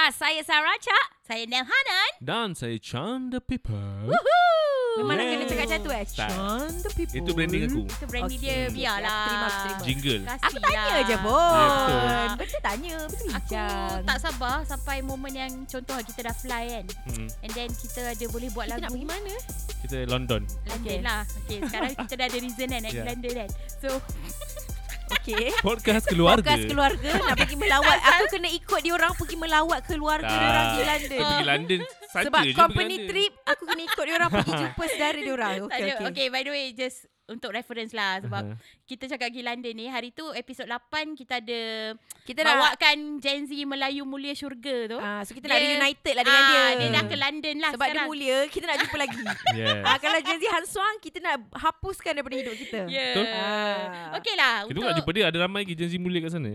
podcast. 0.00 0.16
Saya 0.16 0.40
Sarah 0.40 0.78
Cak. 0.80 1.06
Saya 1.28 1.44
Nel 1.44 1.60
Hanan. 1.60 2.10
Dan 2.24 2.48
saya 2.56 2.80
Chan 2.80 3.28
the 3.28 3.36
People. 3.38 3.76
Woohoo! 4.08 4.96
Memang 4.96 5.14
nak 5.14 5.26
kena 5.28 5.44
cakap 5.44 5.64
macam 5.68 5.80
tu 5.80 5.90
eh. 5.92 6.04
Sean 6.04 6.72
the 6.82 6.90
people. 6.90 7.14
Itu 7.14 7.30
branding 7.30 7.62
aku. 7.62 7.80
Itu 7.86 8.06
branding 8.08 8.40
Okey. 8.40 8.48
dia 8.48 8.58
biarlah. 8.68 9.22
Terima, 9.22 9.48
terima. 9.48 9.82
Jingle. 9.86 10.22
Kasih 10.26 10.42
Aku 10.42 10.56
tanya 10.58 10.80
lah. 10.82 11.04
je 11.04 11.16
pun. 11.16 11.38
Ya, 11.38 11.68
betul. 11.70 12.26
betul 12.34 12.60
tanya. 12.60 12.94
Betul 13.06 13.28
Aku 13.30 13.54
tak 14.02 14.18
sabar 14.18 14.56
sampai 14.66 14.96
momen 15.00 15.32
yang 15.32 15.52
contoh 15.64 15.96
kita 16.02 16.20
dah 16.26 16.34
fly 16.34 16.64
kan. 16.66 16.84
Hmm. 17.06 17.28
And 17.40 17.50
then 17.54 17.68
kita 17.70 18.00
ada 18.02 18.24
boleh 18.26 18.48
buat 18.50 18.66
Kita 18.66 18.74
lagu. 18.74 18.82
nak 18.82 18.90
pergi 18.90 19.06
mana? 19.06 19.34
Kita 19.80 19.96
London. 20.08 20.42
London 20.66 20.80
Okay. 20.82 20.98
lah. 21.00 21.22
Okay, 21.44 21.58
sekarang 21.62 21.92
kita 21.94 22.12
dah 22.16 22.26
ada 22.26 22.38
reason 22.40 22.66
kan 22.66 22.80
nak 22.80 22.90
Yeah. 22.90 23.06
London 23.06 23.32
kan. 23.36 23.50
So, 23.78 23.88
Okay. 25.10 25.50
Podcast 25.58 26.06
keluarga. 26.06 26.46
Podcast 26.46 26.64
keluarga 26.70 27.10
nak 27.18 27.36
pergi 27.36 27.56
melawat. 27.58 27.98
Aku 27.98 28.24
kena 28.30 28.48
ikut 28.54 28.80
dia 28.80 28.92
orang 28.94 29.12
pergi 29.18 29.36
melawat 29.36 29.80
keluarga 29.82 30.30
dia 30.30 30.46
orang 30.46 30.66
di. 30.70 30.80
London. 30.86 31.18
Pergi 31.18 31.44
London 31.46 31.80
saja 32.14 32.26
Sebab 32.26 32.42
je 32.42 32.52
company 32.54 32.96
trip 33.06 33.32
aku 33.46 33.62
kena 33.66 33.82
ikut 33.86 34.04
dia 34.06 34.14
orang 34.18 34.30
pergi 34.30 34.52
jumpa 34.54 34.84
saudara 34.86 35.18
dia 35.18 35.34
orang. 35.34 35.54
Okay, 35.66 35.82
okay. 35.90 36.06
Okay, 36.10 36.26
by 36.30 36.42
the 36.46 36.52
way, 36.54 36.64
just 36.74 37.06
untuk 37.30 37.50
reference 37.50 37.90
lah. 37.90 38.18
Sebab 38.18 38.42
Aha. 38.44 38.54
kita 38.84 39.06
cakap 39.06 39.30
pergi 39.30 39.40
London 39.40 39.72
ni. 39.72 39.86
Hari 39.86 40.10
tu 40.10 40.26
episod 40.32 40.66
8 40.66 40.82
kita 41.14 41.38
ada 41.38 41.94
Kita 42.20 42.42
nak 42.42 42.54
bawakan 42.58 42.96
Gen 43.16 43.42
Z 43.44 43.54
Melayu 43.64 44.02
Mulia 44.02 44.34
Syurga 44.34 44.76
tu. 44.86 44.98
Ah, 44.98 45.22
so 45.22 45.30
kita 45.30 45.46
nak 45.46 45.56
Dia- 45.56 45.66
reunited 45.72 46.12
lah 46.12 46.22
dengan 46.22 46.42
Ah, 46.42 46.50
dia. 46.50 46.62
Dia 46.76 46.88
dah 46.90 47.04
ke 47.04 47.16
London 47.16 47.56
lah 47.56 47.70
Sebab 47.72 47.86
sekarang. 47.86 47.96
dia 47.96 48.10
mulia, 48.10 48.38
kita 48.46 48.64
nak 48.66 48.76
jumpa 48.80 48.96
lagi. 48.98 49.22
Yes. 49.56 49.82
ah, 49.82 49.96
kalau 49.96 50.18
Gen 50.20 50.36
Z 50.36 50.44
Han 50.48 50.64
Suang, 50.64 50.96
kita 50.98 51.18
nak 51.18 51.36
hapuskan 51.52 52.12
daripada 52.12 52.36
hidup 52.36 52.54
kita. 52.56 52.80
Ya. 52.86 53.06
Betul. 53.10 53.26
Ah. 53.30 54.16
Okey 54.16 54.34
lah. 54.34 54.54
Kita 54.60 54.70
untuk 54.72 54.82
nak 54.84 54.96
jumpa 54.96 55.10
dia. 55.12 55.24
Ada 55.26 55.38
ramai 55.40 55.62
lagi 55.62 55.74
Gen 55.74 55.88
Z 55.88 55.94
mulia 55.96 56.18
kat 56.18 56.32
sana. 56.32 56.52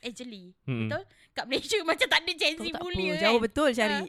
Actually. 0.00 0.54
Hmm. 0.62 0.86
Betul? 0.86 1.02
Kat 1.36 1.44
Malaysia 1.44 1.76
macam 1.90 2.06
tak 2.08 2.20
ada 2.24 2.32
Gen 2.32 2.56
Z 2.56 2.66
mulia 2.80 3.12
apa, 3.12 3.12
kan. 3.12 3.22
jauh 3.28 3.40
betul 3.44 3.68
cari. 3.76 4.08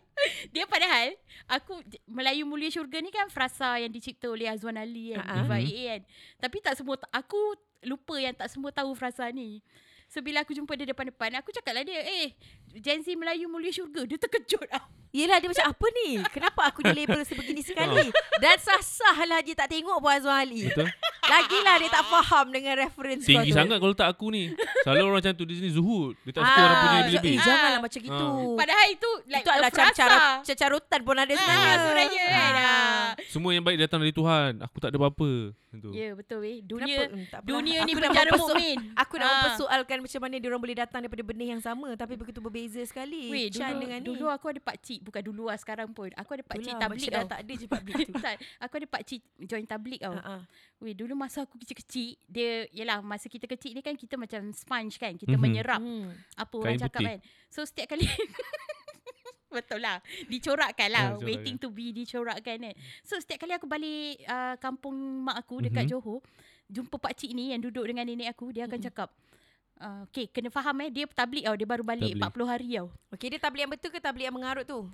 Dia 0.55 0.63
padahal 0.63 1.07
aku 1.51 1.73
Melayu 2.07 2.47
Mulia 2.47 2.71
Syurga 2.71 3.03
ni 3.03 3.11
kan 3.11 3.27
frasa 3.27 3.75
yang 3.83 3.91
dicipta 3.91 4.31
oleh 4.31 4.47
Azwan 4.47 4.79
Ali 4.79 5.11
kan. 5.11 5.27
Ah, 5.27 5.27
ah. 5.27 5.35
Diva. 5.43 5.57
AA 5.59 5.83
kan. 5.91 6.01
Tapi 6.47 6.57
tak 6.63 6.73
semua 6.79 6.95
aku 7.11 7.39
lupa 7.83 8.15
yang 8.15 8.31
tak 8.31 8.47
semua 8.47 8.71
tahu 8.71 8.95
frasa 8.95 9.27
ni. 9.35 9.59
So 10.07 10.23
bila 10.23 10.39
aku 10.47 10.55
jumpa 10.55 10.71
dia 10.79 10.87
depan-depan 10.87 11.35
Aku 11.43 11.51
cakap 11.51 11.75
lah 11.75 11.83
dia 11.83 11.99
Eh 11.99 12.31
Gen 12.79 13.03
Z 13.03 13.11
Melayu 13.19 13.51
Mulia 13.51 13.75
Syurga 13.75 14.07
Dia 14.07 14.15
terkejut 14.15 14.63
lah 14.71 14.87
Yelah 15.09 15.37
dia 15.37 15.47
macam 15.47 15.65
apa 15.67 15.85
ni? 15.95 16.09
Kenapa 16.27 16.61
aku 16.65 16.79
di 16.81 16.91
label 16.93 17.21
sebegini 17.21 17.61
sekali? 17.61 18.11
Dan 18.43 18.55
sah-sah 18.57 19.17
lah 19.23 19.39
dia 19.39 19.53
tak 19.53 19.69
tengok 19.69 19.97
pun 19.97 20.09
Azwan 20.09 20.39
Ali. 20.39 20.67
Betul? 20.67 20.87
Lagilah 21.23 21.75
dia 21.77 21.89
tak 21.89 22.03
faham 22.05 22.45
dengan 22.47 22.73
reference 22.77 23.23
Tinggi 23.23 23.49
kau 23.49 23.51
tu. 23.51 23.57
sangat 23.57 23.77
kalau 23.77 23.91
tak 23.93 24.07
aku 24.07 24.25
ni. 24.29 24.51
Selalu 24.81 25.01
orang 25.01 25.17
macam 25.17 25.33
tu 25.33 25.43
di 25.43 25.55
sini 25.55 25.69
zuhud. 25.69 26.15
Dia 26.21 26.31
tak 26.33 26.43
suka 26.43 26.53
Ah, 26.53 26.61
orang 26.61 26.77
punya 26.77 26.87
so, 26.87 26.99
lebih-lebih. 27.01 27.33
eh, 27.33 27.39
janganlah 27.41 27.71
Ah. 27.73 27.83
macam 27.83 27.99
gitu. 27.99 28.27
Padahal 28.55 28.85
itu 28.87 29.09
like 29.27 29.41
Itu 29.41 29.49
adalah 29.49 29.71
cara 29.91 30.17
cacarutan 30.41 30.99
pun 31.01 31.15
ada 31.17 31.33
sebenarnya. 31.33 31.67
Ah, 31.67 31.77
sebenarnya 31.77 32.23
kan 32.25 32.53
ah. 32.57 33.05
Semua 33.27 33.51
yang 33.51 33.63
baik 33.63 33.77
datang 33.77 33.99
dari 33.99 34.11
Tuhan. 34.11 34.51
Aku 34.61 34.77
tak 34.77 34.89
ada 34.89 34.97
apa-apa. 34.97 35.31
Ya 35.87 36.09
betul 36.11 36.41
weh 36.41 36.57
Kenapa? 36.57 36.73
Dunia 36.73 36.97
Hmm, 37.05 37.25
tak 37.27 37.37
apalah. 37.37 37.49
Dunia 37.53 37.77
ni 37.83 37.93
penjara 37.93 38.31
mukmin. 38.33 38.77
Aku 39.03 39.13
nak 39.15 39.25
Ah. 39.25 39.33
mempersoalkan 39.35 39.97
macam 39.99 40.21
mana 40.21 40.35
dia 40.35 40.47
orang 40.47 40.63
boleh 40.63 40.73
datang 40.75 40.99
daripada 40.99 41.23
benih 41.23 41.47
yang 41.53 41.61
sama 41.61 41.93
tapi 41.93 42.13
begitu 42.15 42.39
berbeza 42.39 42.81
sekali. 42.81 43.29
Weh, 43.29 43.51
Chan 43.51 43.75
dulu, 43.75 43.81
dengan 43.83 43.99
dulu 44.01 44.25
ni. 44.25 44.33
aku 44.33 44.45
ada 44.47 44.59
pak 44.59 44.77
cik 44.79 44.96
Bukan 44.99 45.21
dulu 45.21 45.45
lah 45.45 45.55
sekarang 45.55 45.89
pun 45.89 46.09
Aku 46.13 46.31
ada 46.31 46.41
pak 46.41 46.57
cik 46.57 46.75
tablik 46.75 47.07
tau 47.07 47.25
tak 47.25 47.39
ada 47.39 47.53
je 47.53 47.65
public 47.65 47.95
tu. 48.03 48.13
tak, 48.21 48.35
Aku 48.59 48.73
ada 48.75 48.87
pak 48.87 49.01
cik 49.03 49.21
join 49.41 49.63
tablik 49.63 49.99
tau 49.99 50.13
ha. 50.13 50.41
Weh, 50.77 50.91
dulu 50.91 51.13
masa 51.13 51.41
aku 51.41 51.57
kecil-kecil 51.57 52.15
Dia, 52.23 52.49
yelah 52.69 52.99
masa 52.99 53.25
kita 53.25 53.45
kecil 53.45 53.71
ni 53.71 53.81
kan 53.81 53.93
Kita 53.93 54.13
macam 54.13 54.49
sponge 54.51 54.95
kan 54.95 55.13
Kita 55.13 55.31
Mhm. 55.31 55.39
menyerap 55.39 55.79
Hmm. 55.79 56.13
Apa 56.33 56.53
orang 56.55 56.73
Kain 56.73 56.83
cakap 56.83 56.99
putih. 56.99 57.09
kan 57.09 57.17
So 57.47 57.59
setiap 57.61 57.87
kali 57.89 58.05
Betul 59.49 59.79
lah 59.79 59.97
Dicorakkan 60.27 60.89
lah 60.89 60.99
Ah, 60.99 61.09
dicorakkan. 61.13 61.25
Waiting 61.25 61.55
to 61.55 61.69
be 61.69 61.89
dicorakkan 61.89 62.57
kan 62.59 62.75
So 63.01 63.15
setiap 63.15 63.41
kali 63.41 63.53
aku 63.53 63.65
balik 63.65 64.21
uh, 64.23 64.55
Kampung 64.57 64.93
mak 65.23 65.39
aku 65.39 65.63
Dekat 65.63 65.83
Mhm. 65.83 65.89
Johor 65.89 66.19
Jumpa 66.67 66.95
pak 66.97 67.15
cik 67.15 67.31
ni 67.31 67.55
Yang 67.55 67.71
duduk 67.71 67.87
dengan 67.87 68.03
nenek 68.03 68.27
aku 68.29 68.51
Dia 68.51 68.65
akan 68.65 68.75
Mhm. 68.75 68.85
cakap 68.85 69.09
uh, 69.79 70.01
Okay 70.09 70.25
kena 70.27 70.49
faham 70.49 70.75
eh 70.83 70.89
Dia 70.89 71.05
tablik 71.07 71.43
tau 71.45 71.55
Dia 71.55 71.67
baru 71.67 71.83
balik 71.85 72.13
Tabligh. 72.17 72.45
40 72.45 72.51
hari 72.51 72.67
tau 72.77 72.87
Okey, 73.13 73.27
dia 73.33 73.39
tablik 73.41 73.61
yang 73.65 73.71
betul 73.71 73.89
ke 73.93 73.99
tablik 74.01 74.25
yang 74.27 74.35
mengarut 74.35 74.65
tu? 74.67 74.85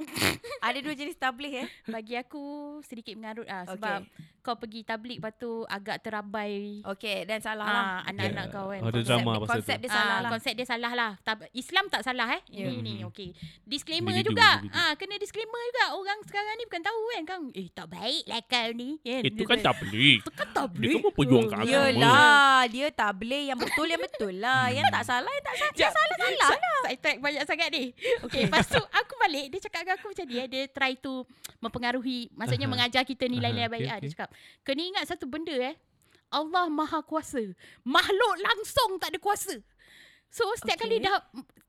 ada 0.64 0.78
dua 0.80 0.94
jenis 0.96 1.12
tablik 1.14 1.52
eh. 1.64 1.68
Bagi 1.84 2.16
aku 2.16 2.40
sedikit 2.88 3.12
mengarut 3.20 3.44
lah 3.44 3.68
Sebab 3.68 4.00
Okey. 4.06 4.39
Kau 4.40 4.54
pergi 4.54 4.80
tablik 4.82 5.18
Lepas 5.18 5.36
tu 5.36 5.50
agak 5.64 6.00
terabai 6.00 6.80
Okey, 6.86 7.24
dan 7.24 7.38
salah 7.38 7.64
lah. 7.64 7.84
ah, 8.00 8.08
Anak-anak 8.08 8.28
Yeah. 8.40 8.48
kau 8.50 8.66
kan 8.66 8.80
Ada 8.80 8.88
Konsep- 8.90 9.06
drama 9.06 9.20
dia- 9.26 9.40
pasal 9.40 9.52
konsep 9.54 9.76
tu. 9.76 9.80
dia 9.80 9.90
salah 9.90 10.00
Ah, 10.10 10.18
lah. 10.18 10.30
Konsep 10.30 10.52
dia 10.52 10.66
salah 10.66 10.92
lah 10.92 11.10
Islam 11.52 11.84
tak 11.86 12.02
salah 12.02 12.28
eh 12.30 12.42
Ya. 12.50 12.66
Ini 12.66 12.78
ni 12.78 12.94
Mhm. 12.98 13.08
okey 13.08 13.28
Disclaimer 13.62 14.10
Individu, 14.10 14.32
juga 14.32 14.48
individu. 14.58 14.76
ah, 14.76 14.92
Kena 14.94 15.14
disclaimer 15.16 15.60
juga 15.62 15.84
Orang 15.92 16.18
sekarang 16.22 16.54
ni 16.54 16.64
bukan 16.64 16.82
tahu 16.82 17.00
kan 17.10 17.22
kang, 17.24 17.44
Eh 17.52 17.66
tak 17.68 17.86
baik 17.86 18.24
lah 18.24 18.40
kau 18.42 18.68
ni 18.72 18.88
kan? 18.98 19.22
Itu 19.22 19.42
kan 19.44 19.58
tablik. 19.60 20.18
Itu 20.20 20.30
kan 20.30 20.46
Dia 20.46 20.56
tablik 20.56 20.90
kan 20.90 21.02
memperjuangkan 21.06 21.56
Oh, 21.56 21.64
agama. 21.64 21.86
Yelah, 21.90 22.58
dia 22.66 22.86
tablik 22.90 23.44
yang 23.46 23.58
betul 23.58 23.86
yang 23.86 24.00
betul 24.00 24.34
lah. 24.36 24.64
Yang 24.68 24.86
tak 24.90 25.04
salah 25.04 25.30
yang 25.30 25.44
tak 25.44 25.56
salah. 25.56 25.74
Yang 25.76 25.92
salah 25.92 26.16
salah 26.16 26.32
lah. 26.32 26.50
Side 26.82 27.00
track 27.00 27.18
banyak 27.20 27.44
sangat 27.44 27.68
ni 27.68 27.84
Okay 28.20 28.40
lepas 28.42 28.64
tu 28.64 28.80
Aku 28.80 29.12
balik 29.18 29.46
Dia 29.48 29.60
cakap 29.60 29.80
dengan 29.82 29.94
aku 29.94 30.06
macam 30.08 30.24
ni 30.24 30.34
eh. 30.34 30.46
Dia 30.46 30.62
try 30.66 30.96
to 30.96 31.22
Mempengaruhi 31.60 32.32
Maksudnya 32.32 32.66
mengajar 32.66 33.02
kita 33.02 33.24
nilai-nilai 33.24 33.68
baik 33.68 33.84
okay. 33.84 34.00
Dia 34.00 34.08
okay. 34.16 34.29
Kena 34.60 34.82
ingat 34.84 35.04
satu 35.06 35.24
benda 35.24 35.52
eh. 35.52 35.74
Allah 36.28 36.66
maha 36.66 37.00
kuasa. 37.00 37.42
Makhluk 37.82 38.34
langsung 38.38 38.96
tak 38.96 39.10
ada 39.10 39.18
kuasa. 39.18 39.58
So 40.30 40.46
setiap 40.54 40.78
Okay. 40.78 40.86
kali 40.86 41.02
dah 41.02 41.18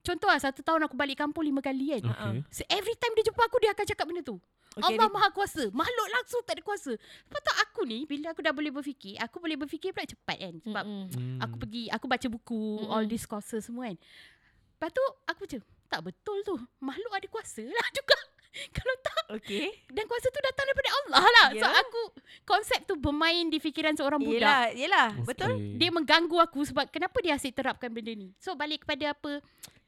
Contoh 0.01 0.25
lah 0.25 0.37
Satu 0.37 0.61
tahun 0.61 0.85
aku 0.85 0.93
balik 0.93 1.17
kampung 1.17 1.41
lima 1.41 1.59
kali 1.59 1.97
kan? 1.97 2.05
Okay. 2.05 2.37
So 2.51 2.61
every 2.67 2.93
time 2.93 3.09
dia 3.11 3.25
jumpa 3.25 3.41
aku 3.41 3.57
Dia 3.57 3.73
akan 3.73 3.85
cakap 3.85 4.05
benda 4.05 4.21
tu. 4.21 4.37
Okey, 4.71 4.85
Allah 4.87 5.03
dia- 5.03 5.11
maha 5.11 5.29
kuasa. 5.29 5.63
Makhluk 5.67 6.07
langsung 6.11 6.41
tak 6.41 6.55
ada 6.55 6.63
kuasa. 6.63 6.93
Lepas 6.93 7.41
tu 7.41 7.53
aku 7.59 7.81
ni 7.83 8.05
Bila 8.05 8.29
aku 8.29 8.39
dah 8.39 8.53
boleh 8.53 8.69
berfikir 8.69 9.17
Aku 9.19 9.37
boleh 9.37 9.57
berfikir 9.57 9.89
pula 9.91 10.05
cepat 10.05 10.37
kan? 10.37 10.53
Sebab 10.59 10.83
Mm-mm. 10.85 11.05
Hmm. 11.09 11.39
Aku 11.41 11.55
pergi 11.57 11.89
Aku 11.89 12.05
baca 12.05 12.27
buku 12.27 12.61
Mm-mm. 12.79 12.89
All 12.91 13.05
these 13.05 13.25
courses 13.25 13.65
semua 13.65 13.89
kan? 13.89 13.97
Lepas 13.97 14.89
tu 14.91 15.03
Aku 15.25 15.39
macam 15.43 15.59
Tak 15.87 16.01
betul 16.03 16.37
tu. 16.43 16.53
Makhluk 16.79 17.11
ada 17.11 17.27
kuasa 17.27 17.65
lah 17.65 17.87
juga 17.97 18.17
Kalau 18.75 18.95
tak 18.99 19.23
Okey. 19.31 19.71
Dan 19.87 20.03
kuasa 20.05 20.27
tu 20.27 20.41
datang 20.41 20.65
daripada 20.65 20.89
Allah 20.93 21.23
lah 21.23 21.47
So 21.53 21.63
Ya. 21.63 21.71
aku 21.77 22.01
Konsep 22.43 22.83
tu 22.83 22.95
bermain 22.95 23.47
di 23.47 23.57
fikiran 23.57 23.95
seorang 23.95 24.19
budak 24.19 24.75
Yelah, 24.75 24.75
yelah. 24.75 25.07
Betul? 25.23 25.55
Okay. 25.55 25.79
Dia 25.79 25.89
mengganggu 25.89 26.37
aku 26.37 26.59
Sebab 26.65 26.87
kenapa 26.87 27.15
dia 27.19 27.35
asyik 27.35 27.55
terapkan 27.55 27.87
benda 27.87 28.11
ni 28.11 28.35
So 28.37 28.53
balik 28.53 28.83
kepada 28.83 29.15
apa 29.15 29.39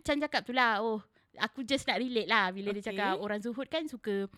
Chan 0.01 0.15
cakap 0.17 0.43
tu 0.43 0.51
lah 0.51 0.79
Oh 0.79 1.03
Aku 1.35 1.61
just 1.61 1.83
nak 1.83 1.99
relate 1.99 2.25
lah 2.25 2.49
Bila 2.49 2.71
Okay. 2.71 2.79
dia 2.79 2.87
cakap 2.89 3.19
Orang 3.19 3.39
zuhud 3.39 3.67
kan 3.67 3.83
suka 3.83 4.31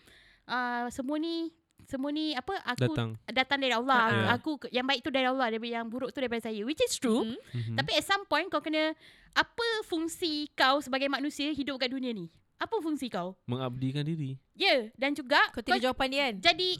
uh, 0.44 0.86
Semua 0.90 1.16
ni 1.16 1.54
semua 1.86 2.10
ni 2.10 2.34
apa 2.34 2.50
aku 2.66 2.90
Datang. 2.90 3.14
datang 3.30 3.58
dari 3.62 3.70
Allah. 3.70 4.10
Ya. 4.10 4.22
Aku 4.34 4.58
yang 4.74 4.82
baik 4.82 5.06
tu 5.06 5.10
dari 5.12 5.22
Allah, 5.22 5.54
daripada 5.54 5.70
yang 5.70 5.86
buruk 5.86 6.10
tu 6.10 6.18
daripada 6.18 6.42
saya. 6.42 6.66
Which 6.66 6.82
is 6.82 6.98
true. 6.98 7.22
Mm. 7.22 7.38
Mhm. 7.38 7.74
Tapi 7.78 7.90
at 7.94 8.02
some 8.02 8.26
point 8.26 8.50
kau 8.50 8.58
kena 8.58 8.90
apa 9.30 9.66
fungsi 9.86 10.50
kau 10.50 10.82
sebagai 10.82 11.06
manusia 11.06 11.46
hidup 11.48 11.78
kat 11.78 11.94
dunia 11.94 12.10
ni? 12.10 12.26
Apa 12.56 12.80
fungsi 12.80 13.06
kau? 13.06 13.36
Mengabdikan 13.44 14.00
diri. 14.00 14.40
Ya, 14.52 14.64
yeah, 14.64 14.80
dan 14.96 15.12
juga 15.12 15.36
Kau 15.52 15.60
tidak 15.60 15.76
jawapan 15.78 16.06
dia 16.08 16.20
kan? 16.22 16.34
jadi 16.42 16.70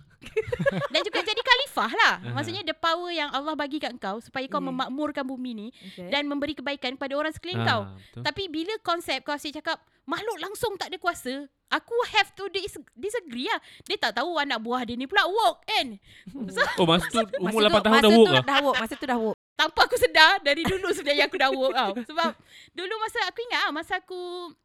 dan 0.92 1.00
juga 1.04 1.20
jadi 1.20 1.36
khalifah 1.36 1.90
lah. 1.92 2.14
Maksudnya 2.32 2.64
the 2.64 2.72
power 2.72 3.10
yang 3.10 3.28
Allah 3.28 3.52
bagi 3.52 3.76
kat 3.76 3.92
kau 3.96 4.16
supaya 4.18 4.44
kau 4.46 4.56
Yeah. 4.56 4.72
memakmurkan 4.72 5.22
bumi 5.22 5.52
ni 5.52 5.68
Okay. 5.92 6.08
dan 6.08 6.24
memberi 6.24 6.52
kebaikan 6.52 6.96
kepada 6.96 7.12
orang 7.14 7.30
sekeliling 7.30 7.60
kau. 7.62 7.84
Ah, 7.84 7.92
betul. 7.92 8.22
Tapi 8.24 8.42
bila 8.48 8.72
konsep 8.80 9.20
kau 9.20 9.30
asyik 9.30 9.60
cakap 9.60 9.76
makhluk 10.02 10.40
langsung 10.40 10.72
tak 10.74 10.88
ada 10.88 10.96
kuasa, 10.96 11.44
aku 11.68 11.94
have 12.10 12.32
to 12.32 12.48
dis- 12.48 12.80
disagree 12.96 13.44
lah. 13.44 13.60
Dia 13.84 14.00
tak 14.00 14.16
tahu 14.16 14.32
anak 14.34 14.56
buah 14.56 14.80
dia 14.80 14.96
ni 14.96 15.04
pula 15.04 15.28
woke 15.28 15.60
kan. 15.62 16.00
So, 16.48 16.64
Oh 16.80 16.88
masa 16.88 17.04
tu 17.04 17.36
umur 17.38 17.60
Masa 17.60 17.76
8 17.76 17.84
tahun 17.84 17.92
masa 17.92 18.00
dah 18.00 18.08
tu 18.08 18.16
woke 18.16 18.32
lah. 18.32 18.42
Dah 18.42 18.58
woke. 18.64 18.78
Masa 18.80 18.94
tu 18.96 19.04
dah 19.04 19.18
woke. 19.20 19.35
Tanpa 19.56 19.80
aku 19.82 19.96
sedar 19.96 20.38
dari 20.38 20.62
dulu 20.62 20.92
sebenarnya 20.92 21.26
aku 21.26 21.36
dah 21.36 21.50
woke 21.50 21.72
tau. 21.72 21.92
Sebab 21.98 22.30
dulu 22.70 22.94
masa 22.98 23.18
aku 23.24 23.38
ingat 23.42 23.60
ah 23.62 23.72
masa 23.72 23.92
aku 23.96 24.20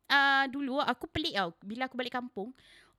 uh, 0.06 0.44
dulu 0.46 0.78
aku 0.78 1.08
pelik 1.08 1.34
tau 1.34 1.56
bila 1.62 1.88
aku 1.88 1.96
balik 1.96 2.12
kampung. 2.12 2.52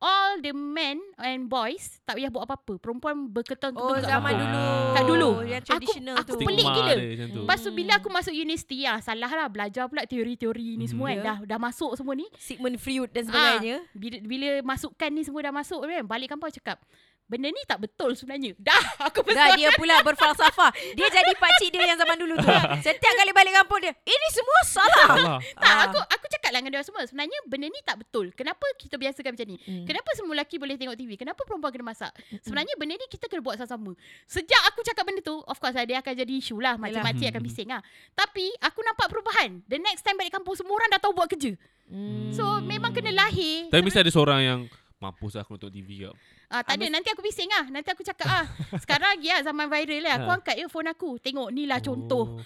All 0.02 0.42
the 0.42 0.50
men 0.50 0.98
and 1.14 1.46
boys 1.46 2.02
tak 2.02 2.18
payah 2.18 2.26
buat 2.26 2.42
apa-apa. 2.42 2.74
Perempuan 2.74 3.30
berketul-ketul 3.30 3.86
Oh, 3.86 3.94
kat 3.94 4.10
zaman 4.10 4.34
dulu. 4.34 4.64
Tak 4.90 5.04
dulu. 5.06 5.30
Yang 5.46 5.62
Aku- 5.62 5.68
traditional 5.70 6.16
aku 6.18 6.30
tu. 6.32 6.42
pelik 6.42 6.66
gila. 6.66 6.94
Lepas 7.38 7.58
tu 7.62 7.70
bila 7.70 7.92
aku 7.94 8.08
masuk 8.10 8.34
universiti 8.34 8.82
ah 8.82 8.98
salah 8.98 9.30
lah 9.30 9.46
belajar 9.46 9.86
pula 9.86 10.02
teori-teori 10.02 10.74
ni 10.74 10.84
Mhm. 10.84 10.90
semua 10.90 11.06
kan. 11.06 11.14
Ya. 11.14 11.22
Dah 11.22 11.36
dah 11.46 11.58
masuk 11.60 11.94
semua 11.94 12.18
ni. 12.18 12.26
Sigmund 12.34 12.82
Freud 12.82 13.14
dan 13.14 13.30
sebagainya. 13.30 13.78
Bila 13.94 14.16
bila 14.24 14.48
masukkan 14.66 15.06
ni 15.06 15.22
semua 15.22 15.38
dah 15.40 15.54
masuk 15.54 15.78
kan 15.78 16.02
balik 16.02 16.28
kampung 16.28 16.50
cakap 16.50 16.82
benda 17.32 17.48
ni 17.48 17.62
tak 17.64 17.80
betul 17.80 18.12
sebenarnya. 18.12 18.52
Dah, 18.60 18.76
aku 19.08 19.24
Dah 19.24 19.48
pesan. 19.48 19.56
dia 19.56 19.72
pula 19.72 20.04
berfalsafah. 20.04 20.68
Dia 20.92 21.08
jadi 21.08 21.32
pakcik 21.32 21.72
dia 21.72 21.88
yang 21.88 21.96
zaman 21.96 22.14
dulu 22.14 22.36
tu. 22.36 22.48
Setiap 22.84 23.12
kali 23.14 23.32
balik 23.32 23.56
kampung 23.56 23.80
dia, 23.80 23.96
ini 24.04 24.26
semua 24.28 24.58
salah. 24.62 25.06
Salah. 25.08 25.38
Tak, 25.56 25.72
Ah. 25.72 25.80
aku 25.88 25.98
aku 25.98 26.26
cakap 26.28 26.50
lah 26.52 26.60
dengan 26.60 26.72
dia 26.74 26.84
semua. 26.84 27.02
Sebenarnya 27.02 27.38
benda 27.44 27.66
ni 27.66 27.80
tak 27.80 27.96
betul. 27.98 28.28
Kenapa 28.32 28.68
kita 28.76 29.00
biasakan 29.00 29.32
macam 29.32 29.46
ni? 29.48 29.56
Hmm. 29.58 29.84
Kenapa 29.84 30.08
semua 30.12 30.32
lelaki 30.34 30.60
boleh 30.60 30.76
tengok 30.76 30.92
TV? 30.94 31.16
Kenapa 31.16 31.40
perempuan 31.42 31.72
kena 31.72 31.86
masak? 31.88 32.12
Sebenarnya 32.40 32.76
benda 32.76 32.94
ni 32.94 33.06
kita 33.08 33.24
kena 33.26 33.40
buat 33.40 33.56
sama-sama. 33.56 33.96
Sejak 34.26 34.62
aku 34.68 34.84
cakap 34.84 35.02
benda 35.02 35.18
tu, 35.18 35.40
of 35.40 35.56
course 35.56 35.72
lah, 35.72 35.88
dia 35.88 35.96
akan 35.98 36.12
jadi 36.12 36.32
isu 36.34 36.60
lah. 36.60 36.76
Makcik-makcik 36.76 37.24
Yalah. 37.24 37.32
akan 37.32 37.42
bising 37.42 37.68
lah. 37.68 37.80
Tapi 38.12 38.44
aku 38.60 38.78
nampak 38.82 39.06
perubahan. 39.08 39.64
The 39.64 39.80
next 39.80 40.02
time 40.02 40.14
balik 40.14 40.30
kampung, 40.30 40.52
semua 40.52 40.76
orang 40.76 40.92
dah 40.92 41.00
tahu 41.00 41.12
buat 41.12 41.26
kerja. 41.26 41.56
Hmm. 41.88 42.32
So 42.32 42.44
memang 42.60 42.92
kena 42.92 43.08
lahir. 43.10 43.68
Tapi 43.68 43.80
mesti 43.80 43.98
ada 43.98 44.08
seorang 44.08 44.40
yang 44.40 44.60
mampus 44.96 45.34
lah 45.34 45.42
aku 45.42 45.56
nonton 45.56 45.70
TV 45.70 46.04
kau. 46.04 46.14
Ah, 46.52 46.60
tak 46.60 46.76
ada, 46.76 46.86
nanti 46.86 47.08
aku 47.08 47.18
bising 47.18 47.48
lah. 47.48 47.64
Nanti 47.66 47.88
aku 47.88 48.04
cakap 48.04 48.28
ah. 48.28 48.44
Sekarang 48.84 49.16
lagi 49.16 49.24
lah 49.26 49.40
zaman 49.40 49.66
viral 49.66 50.04
lah. 50.04 50.12
Aku 50.14 50.28
Ha. 50.28 50.36
angkat 50.36 50.54
je 50.54 50.68
phone 50.68 50.84
aku. 50.86 51.16
Tengok 51.16 51.48
ni 51.48 51.64
lah 51.64 51.80
contoh. 51.80 52.36
Oh. 52.36 52.44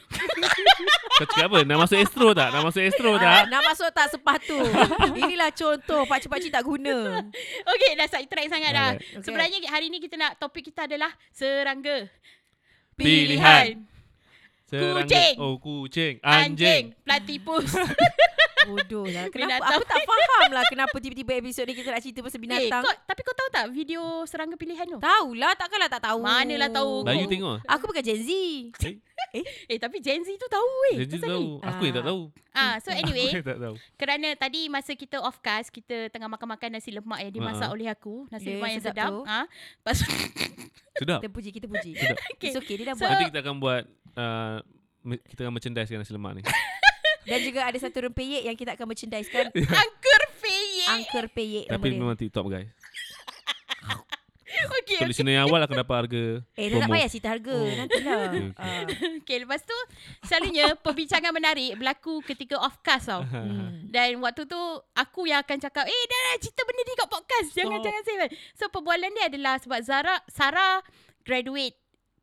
Kau 1.16 1.26
cakap 1.26 1.50
apa? 1.50 1.58
Nak 1.60 1.78
masuk 1.80 1.98
astro 1.98 2.30
tak? 2.30 2.48
Nak 2.48 2.62
masuk 2.62 2.82
astro 2.82 3.10
Ah, 3.12 3.18
tak? 3.18 3.42
nak 3.50 3.62
masuk 3.64 3.90
tak 3.90 4.06
sepatu. 4.08 4.58
Inilah 5.12 5.50
contoh 5.50 6.06
pakcik-pakcik 6.06 6.50
tak 6.50 6.62
guna. 6.62 7.18
Okay, 7.66 7.90
dah 7.92 8.06
side 8.06 8.26
track 8.26 8.46
sangat 8.46 8.70
dah. 8.70 8.90
Okay. 8.94 9.20
Sebenarnya 9.20 9.58
hari 9.66 9.90
ni 9.90 9.98
kita 9.98 10.14
nak 10.14 10.38
topik 10.38 10.62
kita 10.64 10.86
adalah 10.86 11.10
serangga. 11.28 12.06
Pilihan. 12.94 13.82
Serangga. 14.66 15.00
Kucing. 15.00 15.34
Oh, 15.38 15.54
kucing. 15.56 16.14
Anjing. 16.20 16.42
Anjing. 16.50 16.84
Platypus. 17.00 17.70
Bodoh 18.66 19.06
lah. 19.06 19.30
Kenapa? 19.30 19.62
Binatang. 19.62 19.78
Aku 19.78 19.86
tak 19.86 20.00
faham 20.02 20.50
lah 20.50 20.64
kenapa 20.66 20.96
tiba-tiba 20.98 21.38
episod 21.38 21.62
ni 21.62 21.72
kita 21.72 21.86
nak 21.86 22.02
cerita 22.02 22.18
pasal 22.18 22.34
eh, 22.34 22.42
binatang. 22.42 22.82
kau, 22.82 22.94
tapi 23.06 23.20
kau 23.22 23.30
tahu 23.32 23.48
tak 23.48 23.64
video 23.70 24.02
serangga 24.26 24.58
pilihan 24.58 24.82
tu? 24.84 24.98
Tahulah, 24.98 25.54
takkanlah 25.54 25.86
tak 25.86 26.02
tahu. 26.02 26.18
Manalah 26.20 26.66
tahu. 26.68 27.06
You 27.06 27.30
tengok? 27.30 27.62
Aku 27.62 27.84
bukan 27.86 28.02
Gen 28.02 28.18
Z. 28.18 28.30
Eh, 29.32 29.44
Eh, 29.68 29.78
tapi 29.78 30.02
Gen 30.02 30.18
Z 30.20 30.34
tu 30.34 30.48
tahu 30.48 30.70
eh. 30.90 30.96
Pasal 30.98 31.14
ni. 31.14 31.30
tahu. 31.30 31.46
Aku 31.62 31.80
yang 31.80 31.94
tak 31.94 32.06
tahu. 32.06 32.20
Ah, 32.50 32.74
so 32.80 32.88
Aku 32.88 32.98
anyway, 32.98 33.30
yang 33.30 33.46
tak 33.46 33.58
tahu. 33.60 33.74
kerana 33.94 34.28
tadi 34.34 34.60
masa 34.66 34.92
kita 34.92 35.20
off 35.20 35.38
cast, 35.38 35.70
kita 35.70 36.10
tengah 36.10 36.26
makan-makan 36.26 36.68
nasi 36.72 36.90
lemak 36.90 37.20
yang 37.20 37.30
dimasak 37.32 37.68
Ha. 37.68 37.72
oleh 37.72 37.86
aku. 37.86 38.26
Nasi 38.28 38.48
Ya, 38.48 38.52
lemak 38.52 38.70
yang 38.72 38.82
sedap 38.82 39.06
sedap. 39.12 39.30
Ah, 39.30 39.46
Lepas 39.46 39.96
Sedap. 40.96 41.20
Kita 41.20 41.28
puji, 41.28 41.50
kita 41.52 41.66
puji. 41.68 41.92
Sedap. 41.94 42.16
Okay. 42.34 42.48
It's 42.48 42.56
okay, 42.56 42.74
dia 42.74 42.86
dah 42.88 42.94
So- 42.94 43.04
buat. 43.04 43.10
Nanti 43.12 43.26
kita 43.30 43.40
akan 43.42 43.56
buat 43.56 43.84
uh, 44.16 44.58
kita 45.30 45.46
akan 45.46 45.54
merchandise 45.54 45.88
kan 45.88 46.00
nasi 46.02 46.12
lemak 46.12 46.40
ni. 46.40 46.42
Dan 47.28 47.42
juga 47.42 47.66
ada 47.66 47.78
satu 47.78 48.06
rempeyek 48.06 48.46
yang 48.46 48.54
kita 48.54 48.78
akan 48.78 48.86
merchandise 48.86 49.26
kan. 49.26 49.50
angker 49.54 50.22
feyek. 50.38 50.88
Angker 50.94 51.26
peyek 51.34 51.64
Tapi 51.66 51.86
dia. 51.90 51.98
memang 51.98 52.16
TikTok 52.16 52.46
guys. 52.46 52.70
Okay, 54.56 54.96
So 54.96 55.04
okay. 55.04 55.10
listener 55.12 55.36
yang 55.36 55.44
awal 55.50 55.60
akan 55.60 55.84
dapat 55.84 55.96
harga 56.06 56.24
Eh, 56.56 56.72
dah 56.72 56.78
tak 56.80 56.88
payah 56.88 57.08
cerita 57.12 57.28
harga. 57.28 57.52
Oh. 57.52 57.66
Nantilah. 57.66 58.16
Okay, 58.16 58.40
okay. 58.40 58.44
Ah. 58.56 58.82
okay, 59.20 59.36
lepas 59.44 59.60
tu 59.60 59.76
selalunya 60.24 60.72
perbincangan 60.80 61.32
menarik 61.34 61.76
berlaku 61.76 62.24
ketika 62.24 62.56
off 62.56 62.80
cast 62.80 63.10
tau. 63.10 63.20
Hmm. 63.36 63.90
Dan 63.92 64.16
waktu 64.24 64.48
tu 64.48 64.56
aku 64.96 65.28
yang 65.28 65.44
akan 65.44 65.60
cakap, 65.60 65.84
"Eh, 65.84 66.02
dah, 66.08 66.20
dah 66.24 66.36
cerita 66.40 66.62
benda 66.64 66.82
ni 66.82 66.94
kat 66.94 67.08
podcast. 67.10 67.48
Jangan 67.52 67.78
Stop. 67.78 67.84
jangan 67.84 68.02
save." 68.02 68.26
So 68.56 68.64
perbualan 68.72 69.12
dia 69.12 69.24
adalah 69.28 69.54
sebab 69.60 69.80
Zara 69.84 70.16
Sarah 70.26 70.80
graduate 71.20 71.76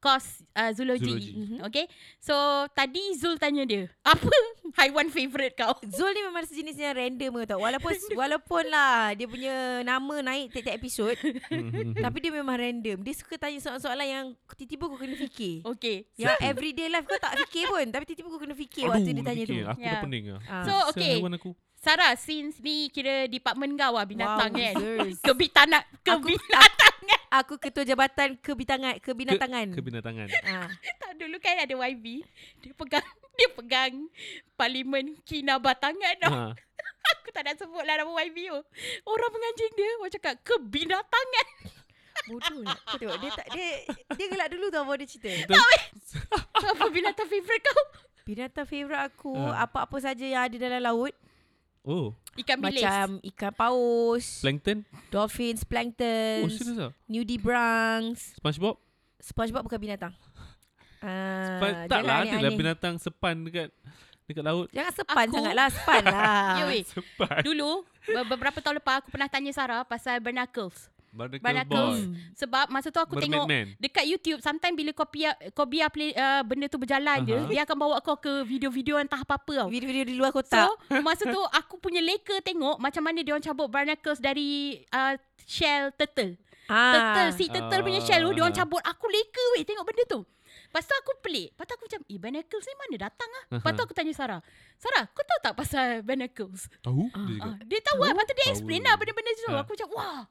course 0.04 0.44
uh, 0.52 0.76
zoology. 0.76 1.08
Zoology. 1.08 1.32
Mm-hmm. 1.32 1.60
Okay. 1.72 1.86
So 2.20 2.36
tadi 2.76 3.00
Zul 3.16 3.40
tanya 3.40 3.64
dia, 3.64 3.88
"Apa 4.04 4.28
haiwan 4.84 5.08
favourite 5.08 5.56
kau?" 5.56 5.72
Zul 5.96 6.12
ni 6.12 6.22
memang 6.28 6.44
sejenis 6.44 6.76
yang 6.76 6.96
random 7.00 7.48
tahu. 7.48 7.64
Walaupun 7.64 7.94
walaupun 8.20 8.64
lah 8.68 9.16
dia 9.16 9.28
punya 9.32 9.80
nama 9.88 10.16
naik 10.20 10.52
tiap-tiap 10.52 10.76
episod, 10.76 11.16
tapi 11.96 12.18
dia 12.20 12.32
memang 12.36 12.60
random. 12.60 13.00
Dia 13.00 13.16
suka 13.16 13.40
tanya 13.40 13.64
soalan-soalan 13.64 14.08
yang 14.08 14.26
tiba-tiba 14.60 14.84
kau 14.92 15.00
kena 15.00 15.16
fikir. 15.16 15.64
Okay. 15.80 16.04
Yang 16.20 16.36
everyday 16.44 16.92
life 16.92 17.08
kau 17.08 17.16
tak 17.16 17.40
fikir 17.48 17.72
pun, 17.72 17.88
tapi 17.88 18.04
tiba-tiba 18.04 18.28
kau 18.28 18.42
kena 18.44 18.56
fikir 18.60 18.84
waktu 18.92 19.10
dia 19.16 19.24
tanya 19.24 19.44
tu. 19.48 19.56
fikir. 19.56 19.66
Aku 19.72 19.80
Ya. 19.80 19.92
dah 19.96 20.02
pening 20.04 20.26
lah. 20.36 20.42
Ah. 20.52 20.64
So 20.68 20.74
okay. 20.92 21.16
haiwan 21.16 21.40
aku. 21.40 21.56
Sarah, 21.84 22.16
since 22.16 22.64
ni 22.64 22.88
kira 22.88 23.28
department 23.28 23.76
kau 23.76 24.00
lah 24.00 24.08
binatang 24.08 24.56
Wow, 24.56 24.72
kan. 24.72 24.76
Kebitanak, 25.20 25.84
kebinatangan. 26.00 26.83
Aku 27.40 27.58
ketua 27.58 27.82
jabatan 27.82 28.38
kebitangan 28.38 29.00
kebinatangan. 29.00 29.74
Kebinatangan. 29.74 30.28
ah. 30.46 30.70
Tak 31.00 31.14
dulu 31.16 31.38
kan 31.38 31.58
ada 31.58 31.74
YB. 31.74 32.22
Dia 32.60 32.74
pegang 32.74 33.06
dia 33.38 33.50
pegang 33.52 33.94
parlimen 34.54 35.18
kinabatangan 35.24 36.14
tau. 36.20 36.32
Ha. 36.32 36.42
Aku 37.14 37.30
tak 37.30 37.44
nak 37.44 37.58
sebut 37.58 37.82
lah 37.82 37.98
nama 37.98 38.12
YB 38.22 38.38
tu. 38.48 38.60
Orang 39.04 39.30
penganjing 39.30 39.72
dia 39.74 39.90
orang 39.98 40.14
cakap 40.14 40.36
kebinatangan. 40.42 41.48
Bodoh 42.24 42.60
lah. 42.62 42.78
Kau 42.86 42.96
tengok 42.96 43.18
dia 43.18 43.32
tak 43.34 43.48
dia 43.50 43.70
dia 43.90 44.26
gelak 44.30 44.50
dulu 44.50 44.70
tau 44.70 44.86
baru 44.86 45.02
dia 45.02 45.10
cerita. 45.10 45.58
Apa 46.54 46.86
binatang 46.88 47.26
favourite 47.26 47.64
kau? 47.64 47.82
Binatang 48.24 48.64
favourite 48.64 49.04
aku 49.04 49.34
Ah. 49.34 49.66
apa-apa 49.66 49.98
saja 50.00 50.24
yang 50.24 50.46
ada 50.46 50.56
dalam 50.56 50.80
laut 50.80 51.12
Oh, 51.84 52.16
Ikan 52.34 52.58
bilis. 52.58 52.80
macam 52.80 53.20
ikan 53.22 53.52
paus, 53.52 54.40
plankton? 54.40 54.88
dolphins, 55.10 55.62
Oh, 55.62 55.68
plankton, 55.68 56.48
serius 56.50 56.80
ah? 56.80 56.92
nudibranchs. 57.06 58.40
SpongeBob? 58.40 58.80
SpongeBob 59.20 59.64
bukan 59.64 59.80
binatang. 59.82 60.14
Ah, 61.00 61.60
Span- 61.60 61.92
tak 61.92 62.02
lah, 62.02 62.24
ada 62.24 62.40
lah 62.40 62.52
binatang 62.54 62.96
sepan 62.96 63.36
dekat 63.44 63.68
dekat 64.24 64.40
laut. 64.42 64.72
Jangan 64.72 64.94
sepan 64.96 65.26
Aku- 65.28 65.36
sangatlah, 65.36 65.68
sepan 65.70 66.02
lah. 66.06 66.56
Ya 66.60 66.64
weh. 66.66 66.84
Sepan. 66.86 67.42
Dulu 67.44 67.70
be- 68.06 68.28
beberapa 68.30 68.58
tahun 68.58 68.80
lepas 68.80 69.04
aku 69.04 69.12
pernah 69.12 69.28
tanya 69.28 69.52
Sarah 69.52 69.84
pasal 69.84 70.24
barnacles. 70.24 70.88
Barnacle 71.14 71.40
Barnacles. 71.40 72.00
Boy. 72.04 72.34
Sebab 72.34 72.66
masa 72.68 72.90
tu 72.90 72.98
aku 72.98 73.14
Mermaid 73.14 73.26
tengok 73.30 73.46
Man. 73.46 73.68
dekat 73.78 74.06
YouTube 74.06 74.40
sometimes 74.40 74.74
bila 74.74 74.92
kau 74.92 75.06
biar 75.06 75.34
kau 75.52 75.64
biar 75.64 75.88
play, 75.88 76.10
uh, 76.12 76.42
benda 76.42 76.66
tu 76.66 76.76
berjalan 76.76 77.22
je, 77.22 77.36
Aha. 77.36 77.48
dia 77.48 77.62
akan 77.64 77.78
bawa 77.78 77.96
kau 78.00 78.18
ke 78.18 78.42
video-video 78.42 78.98
entah 78.98 79.22
apa-apa 79.22 79.54
tau. 79.56 79.70
Video-video 79.70 80.04
di 80.04 80.16
luar 80.16 80.32
So 80.32 80.42
kotak. 80.42 80.68
masa 81.00 81.24
tu 81.26 81.38
aku 81.40 81.78
punya 81.78 82.00
leka 82.00 82.42
tengok 82.42 82.76
macam 82.78 83.04
mana 83.04 83.22
dia 83.22 83.32
orang 83.32 83.46
cabut 83.46 83.68
barnacles 83.68 84.18
dari 84.18 84.82
uh, 84.90 85.14
shell 85.40 85.94
turtle. 85.94 86.34
ah. 86.66 86.92
Turtle, 86.92 87.30
si 87.32 87.46
turtle 87.48 87.82
punya 87.82 88.02
shell 88.02 88.24
tu 88.24 88.34
dia 88.34 88.42
orang 88.42 88.52
Ah. 88.52 88.60
cabut. 88.60 88.82
Aku 88.82 89.06
leka 89.06 89.44
weh 89.54 89.62
tengok 89.62 89.86
benda 89.86 90.04
tu. 90.10 90.22
Lepas 90.66 90.84
tu 90.84 90.94
aku 90.96 91.14
pelik. 91.20 91.54
Lepas 91.54 91.66
tu 91.66 91.74
aku 91.76 91.86
macam, 91.86 92.02
eh 92.04 92.18
barnacles 92.18 92.66
ni 92.66 92.74
mana 92.76 92.96
datang 93.04 93.30
ah? 93.32 93.44
Lepas 93.54 93.72
tu 93.72 93.82
aku 93.84 93.94
tanya 93.94 94.10
Sarah. 94.12 94.42
Sarah, 94.76 95.06
kau 95.08 95.22
tahu 95.22 95.40
tak 95.44 95.54
pasal 95.54 96.02
barnacles? 96.02 96.66
Tahu? 96.82 97.06
Ah, 97.10 97.22
Dia. 97.24 97.40
Ah, 97.40 97.56
dia 97.64 97.80
tahu 97.80 98.02
lah. 98.02 98.10
Lepas 98.10 98.26
tu 98.26 98.34
dia 98.34 98.42
Tahu. 98.44 98.54
explain 98.54 98.82
lah 98.82 98.94
benda-benda 98.96 99.32
tu. 99.32 99.46
Ah. 99.48 99.62
Aku 99.62 99.72
macam, 99.72 99.90
wah. 99.94 100.22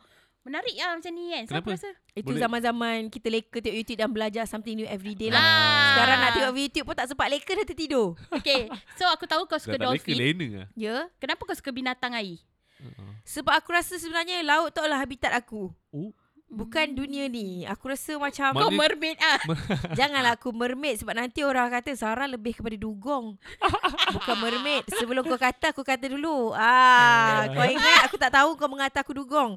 Menarik 0.42 0.74
lah 0.74 0.98
macam 0.98 1.12
ni 1.14 1.24
kan. 1.30 1.42
So 1.46 1.50
Kenapa? 1.54 1.68
rasa, 1.70 1.88
Itu 2.18 2.34
Boleh. 2.34 2.42
zaman-zaman 2.42 2.96
kita 3.14 3.30
leka 3.30 3.58
tengok 3.62 3.76
YouTube 3.78 3.98
dan 4.02 4.10
belajar 4.10 4.44
something 4.50 4.74
new 4.74 4.88
everyday 4.90 5.30
lah. 5.30 5.38
Ah. 5.38 5.86
Sekarang 5.94 6.18
nak 6.18 6.30
tengok 6.34 6.52
YouTube 6.58 6.86
pun 6.90 6.96
tak 6.98 7.06
sempat 7.06 7.26
leka 7.30 7.52
dah 7.54 7.66
tertidur. 7.66 8.08
Okay. 8.42 8.66
So 8.98 9.06
aku 9.06 9.30
tahu 9.30 9.46
kau 9.46 9.54
Dah 9.54 9.62
suka 9.62 9.78
tak 9.78 9.86
leka 9.86 10.10
dolphin. 10.10 10.16
lena 10.18 10.46
lah. 10.50 10.68
Ya. 10.74 11.06
Kenapa 11.22 11.46
kau 11.46 11.54
suka 11.54 11.70
binatang 11.70 12.10
air? 12.18 12.42
Uh-uh. 12.82 13.14
Sebab 13.22 13.54
aku 13.54 13.70
rasa 13.70 13.94
sebenarnya 13.94 14.42
laut 14.42 14.74
tu 14.74 14.82
adalah 14.82 14.98
habitat 14.98 15.30
aku. 15.30 15.70
Oh, 15.94 16.10
Bukan 16.52 16.92
dunia 16.92 17.32
ni. 17.32 17.64
Aku 17.64 17.88
rasa 17.88 18.20
macam 18.20 18.52
Kau 18.52 18.68
mermaid 18.68 19.16
ah. 19.24 19.40
Janganlah 19.98 20.36
aku 20.36 20.52
mermaid 20.52 21.00
sebab 21.00 21.16
nanti 21.16 21.40
orang 21.40 21.72
kata 21.72 21.96
Sarah 21.96 22.28
lebih 22.28 22.52
kepada 22.52 22.76
dugong. 22.76 23.40
Bukan 24.14 24.36
mermaid. 24.36 24.84
Sebelum 25.00 25.24
kau 25.24 25.40
kata 25.40 25.72
aku 25.72 25.80
kata 25.80 26.12
dulu. 26.12 26.52
Ah, 26.52 27.48
kau 27.56 27.64
ingat 27.64 28.04
aku 28.04 28.20
tak 28.20 28.36
tahu 28.36 28.52
kau 28.60 28.68
mengata 28.68 29.00
aku 29.00 29.16
dugong. 29.16 29.56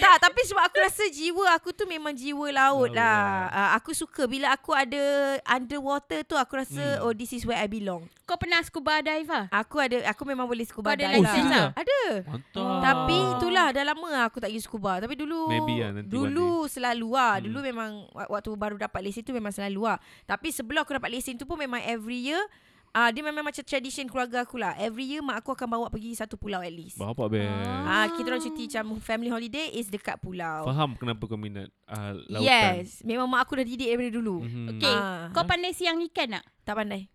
Tak, 0.00 0.16
tapi 0.20 0.40
sebab 0.42 0.62
aku 0.62 0.78
rasa 0.78 1.04
jiwa 1.06 1.44
aku 1.52 1.70
tu 1.70 1.84
memang 1.84 2.10
jiwa 2.10 2.46
laut 2.50 2.90
lah. 2.90 3.46
Ah, 3.46 3.68
aku 3.74 3.92
suka 3.92 4.24
bila 4.24 4.50
aku 4.50 4.72
ada 4.72 4.98
underwater 5.46 6.22
tu 6.22 6.34
aku 6.34 6.56
rasa 6.56 6.80
Hmm. 6.80 7.04
oh 7.04 7.12
this 7.12 7.30
is 7.30 7.42
where 7.42 7.56
I 7.56 7.66
belong. 7.66 8.08
Kau 8.22 8.34
pernah 8.34 8.58
scuba 8.60 8.98
dive 8.98 9.26
ah? 9.28 9.50
Aku 9.52 9.76
ada 9.76 10.00
aku 10.06 10.22
memang 10.24 10.44
boleh 10.44 10.62
scuba 10.62 10.86
Kau 10.86 10.94
ada 10.94 11.04
dive 11.04 11.20
license 11.20 11.46
lah. 11.46 11.66
tak? 11.70 11.82
Ada. 11.82 12.00
mantap. 12.24 12.56
Oh. 12.56 12.80
Tapi 12.80 13.16
itulah 13.34 13.66
dah 13.70 13.84
lama 13.84 14.08
lah 14.08 14.24
aku 14.24 14.38
tak 14.38 14.48
pergi 14.48 14.62
scuba. 14.62 14.92
Tapi 14.96 15.14
dulu 15.14 15.46
Maybe 15.46 15.74
lah 15.78 15.90
nanti 15.92 16.08
dulu 16.08 16.50
selalu 16.66 17.08
lah. 17.10 17.34
Hmm. 17.36 17.44
Dulu 17.46 17.58
memang 17.60 17.90
wak- 18.10 18.30
waktu 18.30 18.50
baru 18.52 18.76
dapat 18.76 19.00
lesen 19.02 19.22
tu 19.22 19.30
memang 19.30 19.50
selalu 19.50 19.84
lah. 19.84 19.98
Tapi 20.24 20.48
sebelum 20.48 20.80
aku 20.80 20.94
dapat 20.94 21.10
lesen 21.10 21.34
tu 21.34 21.44
pun 21.44 21.56
memang 21.56 21.82
every 21.82 22.22
year 22.24 22.40
Ah 22.90 23.06
uh, 23.06 23.10
dia 23.14 23.22
memang 23.22 23.46
macam 23.46 23.62
tradition 23.62 24.10
keluarga 24.10 24.42
aku 24.42 24.58
lah. 24.58 24.74
Every 24.74 25.06
year 25.06 25.22
mak 25.22 25.46
aku 25.46 25.54
akan 25.54 25.68
bawa 25.70 25.86
pergi 25.86 26.18
satu 26.18 26.34
pulau 26.34 26.58
at 26.58 26.74
least. 26.74 26.98
Bapak 26.98 27.30
best. 27.30 27.46
Ah 27.46 28.02
uh, 28.02 28.06
kita 28.18 28.26
orang 28.26 28.42
cuti 28.42 28.66
macam 28.66 28.84
family 28.98 29.30
holiday 29.30 29.70
is 29.78 29.86
dekat 29.86 30.18
pulau. 30.18 30.66
Faham 30.66 30.98
kenapa 30.98 31.22
kau 31.22 31.38
minat 31.38 31.70
uh, 31.86 32.18
lautan. 32.26 32.82
Yes, 32.82 33.06
memang 33.06 33.30
mak 33.30 33.46
aku 33.46 33.62
dah 33.62 33.66
didik 33.66 33.94
daripada 33.94 34.10
dulu. 34.10 34.42
Mhm. 34.42 34.66
Okay. 34.74 34.90
Ah. 34.90 35.30
Kau 35.30 35.46
pandai 35.46 35.70
siang 35.70 36.02
ikan 36.02 36.34
tak? 36.34 36.44
Tak 36.66 36.74
pandai. 36.74 37.06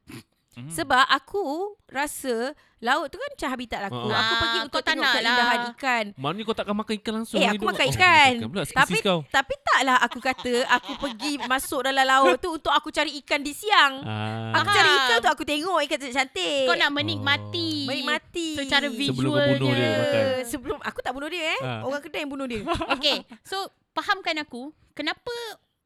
Hmm. 0.56 0.72
Sebab 0.72 1.04
aku 1.12 1.76
rasa 1.92 2.56
laut 2.80 3.12
tu 3.12 3.20
kan 3.20 3.28
macam 3.36 3.50
habitat 3.52 3.92
aku. 3.92 4.08
Ah. 4.08 4.16
Aku 4.16 4.34
pergi 4.40 4.60
untuk 4.64 4.82
tengok 4.88 5.04
nak 5.04 5.14
keindahan 5.20 5.60
lah. 5.60 5.72
ikan. 5.76 6.06
Maknanya 6.16 6.44
kau 6.48 6.56
takkan 6.56 6.76
makan 6.80 6.94
ikan 7.04 7.14
langsung. 7.20 7.40
Eh, 7.44 7.52
ni 7.52 7.60
aku 7.60 7.66
makan 7.68 7.84
Oh, 7.84 7.92
ikan. 7.92 8.32
makan 8.40 8.50
pula. 8.56 8.64
Tapi 8.64 8.98
kau. 9.04 9.20
tapi 9.28 9.55
taklah 9.76 10.00
aku 10.00 10.20
kata 10.24 10.54
aku 10.72 10.92
pergi 11.04 11.36
masuk 11.52 11.84
dalam 11.84 12.08
laut 12.08 12.40
tu 12.40 12.56
untuk 12.56 12.72
aku 12.72 12.96
cari 12.96 13.12
ikan 13.20 13.44
di 13.44 13.52
siang. 13.52 14.00
Ah. 14.08 14.64
Aku 14.64 14.72
cari 14.72 14.88
ikan 14.88 15.18
tu 15.20 15.30
aku 15.36 15.44
tengok 15.44 15.84
ikan 15.84 16.00
cantik. 16.00 16.64
Kau 16.64 16.80
nak 16.80 16.92
menikmati. 16.96 17.84
Oh. 17.84 17.92
menikmati. 17.92 18.56
Secara 18.56 18.88
Sebelum 18.88 19.04
visualnya. 19.04 19.52
kau 19.52 19.60
bunuh 19.60 19.76
dia 19.76 19.92
makan. 19.92 20.24
Eh, 20.24 20.44
Sebelum 20.48 20.80
aku 20.80 21.00
tak 21.04 21.12
bunuh 21.12 21.30
dia 21.30 21.44
eh. 21.52 21.60
Ah. 21.60 21.82
Orang 21.84 22.00
kedai 22.00 22.24
yang 22.24 22.32
bunuh 22.32 22.48
dia. 22.48 22.64
Okay, 22.96 23.28
so 23.44 23.58
fahamkan 23.92 24.40
aku, 24.40 24.72
kenapa 24.96 25.34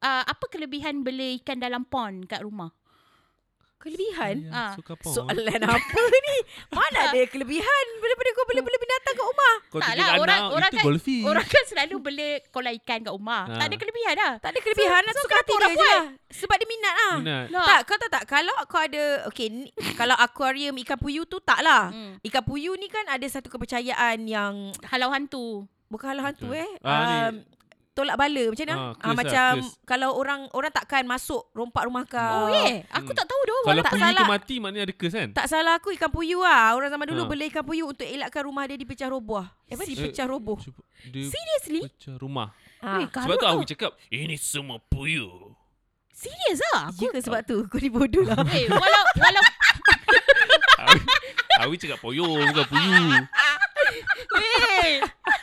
uh, 0.04 0.22
apa 0.22 0.44
kelebihan 0.46 1.02
bela 1.02 1.26
ikan 1.42 1.58
dalam 1.58 1.82
pond 1.82 2.22
kat 2.30 2.46
rumah? 2.46 2.70
Kelebihan? 3.80 4.52
Ah. 4.52 4.76
Pon. 4.76 5.08
Soalan 5.08 5.60
apa 5.64 6.00
ni? 6.20 6.36
Mana 6.68 7.00
ada 7.08 7.20
kelebihan 7.24 7.84
daripada 7.96 8.28
kau 8.30 8.44
bela-bela 8.44 8.76
binatang 8.76 9.14
kat 9.14 9.24
rumah? 9.24 9.54
Kau 9.66 9.80
Tak 9.80 9.88
lah, 9.90 10.04
anak, 10.06 10.20
orang- 10.20 10.44
orang 10.52 10.70
kan- 10.70 10.84
golfi. 10.84 11.18
Orang 11.24 11.46
kan 11.46 11.64
selalu 11.64 11.96
bela 11.96 12.28
kolam 12.50 12.76
ikan 12.76 13.00
kat 13.00 13.08
rumah. 13.10 13.42
Ah. 13.46 13.56
Tak 13.56 13.66
ada 13.66 13.76
kelebihan 13.76 14.14
dah. 14.14 14.32
Tak 14.36 14.50
ada 14.52 14.58
kelebihan. 14.60 15.00
So- 15.00 15.08
So, 15.10 15.16
so 15.16 15.22
suka 15.22 15.34
hati 15.34 15.48
dia 15.48 15.56
orang 15.56 15.72
je 15.72 15.80
lah. 15.82 16.02
Sebab 16.30 16.56
dia 16.56 16.68
minat 16.68 16.94
lah. 16.94 17.14
Minat. 17.16 17.44
Lah. 17.48 17.66
Tak, 17.66 17.80
kau 17.82 17.96
tahu 17.96 18.10
tak 18.10 18.24
kalau 18.26 18.56
kau 18.66 18.78
ada 18.78 19.02
okay 19.24 19.46
ni, 19.48 19.66
kalau 19.96 20.14
akuarium 20.14 20.76
ikan 20.78 20.94
puyuh 20.94 21.24
tu 21.24 21.40
tak 21.40 21.60
lah. 21.60 21.88
Hmm. 21.88 22.20
Ikan 22.20 22.42
puyuh 22.42 22.76
ni 22.76 22.86
kan 22.86 23.08
ada 23.08 23.24
satu 23.26 23.48
kepercayaan 23.48 24.22
yang 24.22 24.54
Halau 24.84 25.08
hantu. 25.08 25.64
bukan 25.88 26.06
halau 26.06 26.22
hantu 26.22 26.52
eh. 26.52 26.68
Ah, 26.84 27.32
um, 27.32 27.42
tolak 28.00 28.16
bala 28.16 28.42
macam 28.46 28.64
mana? 28.64 28.72
Ah, 28.72 28.80
Ah, 28.80 28.88
lah, 29.02 29.14
macam 29.14 29.52
curse. 29.58 29.70
kalau 29.84 30.08
orang 30.14 30.40
orang 30.50 30.70
takkan 30.70 31.04
masuk 31.04 31.42
rompak 31.50 31.84
rumah 31.84 32.04
kau. 32.04 32.18
Oh, 32.18 32.48
yeah. 32.50 32.80
Aku 32.90 33.06
Hmm. 33.06 33.14
tak 33.14 33.26
tahu 33.26 33.40
doh. 33.44 33.60
Kalau 33.62 33.82
tak 33.82 33.92
puyuh 33.92 34.00
tu 34.02 34.14
salah. 34.16 34.26
mati 34.26 34.54
maknanya 34.56 34.82
ada 34.82 34.94
curse 34.94 35.14
kan? 35.14 35.28
Tak 35.30 35.46
salah 35.46 35.74
aku 35.74 35.92
ikan 35.92 36.08
puyuh 36.08 36.40
lah. 36.40 36.72
Orang 36.72 36.88
zaman 36.88 37.06
dulu 37.06 37.22
Ah. 37.22 37.28
bela 37.28 37.44
ikan 37.46 37.62
puyuh 37.62 37.86
untuk 37.86 38.04
elakkan 38.04 38.42
rumah 38.42 38.64
dia 38.64 38.74
dipecah 38.74 39.06
roboh. 39.06 39.44
Eh, 39.64 39.72
apa? 39.72 39.82
Si- 39.82 39.92
Dipecah 39.92 40.26
roboh. 40.26 40.56
Cuba- 40.56 40.82
Dia 41.02 41.24
Seriously? 41.26 41.80
pecah 41.86 42.16
rumah. 42.16 42.48
Ah. 42.78 42.96
Weh, 42.96 43.06
Sebab 43.06 43.36
tu 43.36 43.46
Awi 43.46 43.64
cakap, 43.66 43.92
ini 44.08 44.34
semua 44.34 44.80
puyuh. 44.80 45.52
Serius 46.10 46.60
lah. 46.66 46.92
Ya 46.94 47.08
ke 47.08 47.18
sebab 47.18 47.40
tu 47.42 47.64
kau 47.66 47.76
ni 47.76 47.88
bodoh 47.88 48.20
lah. 48.22 48.36
Eh, 48.50 48.64
walau 48.66 49.02
walau 49.14 49.42
Awi, 51.60 51.76
cakap 51.76 52.00
puyuh 52.00 52.24
bukan 52.24 52.64
puyuh. 52.66 53.20
Eh, 54.36 55.02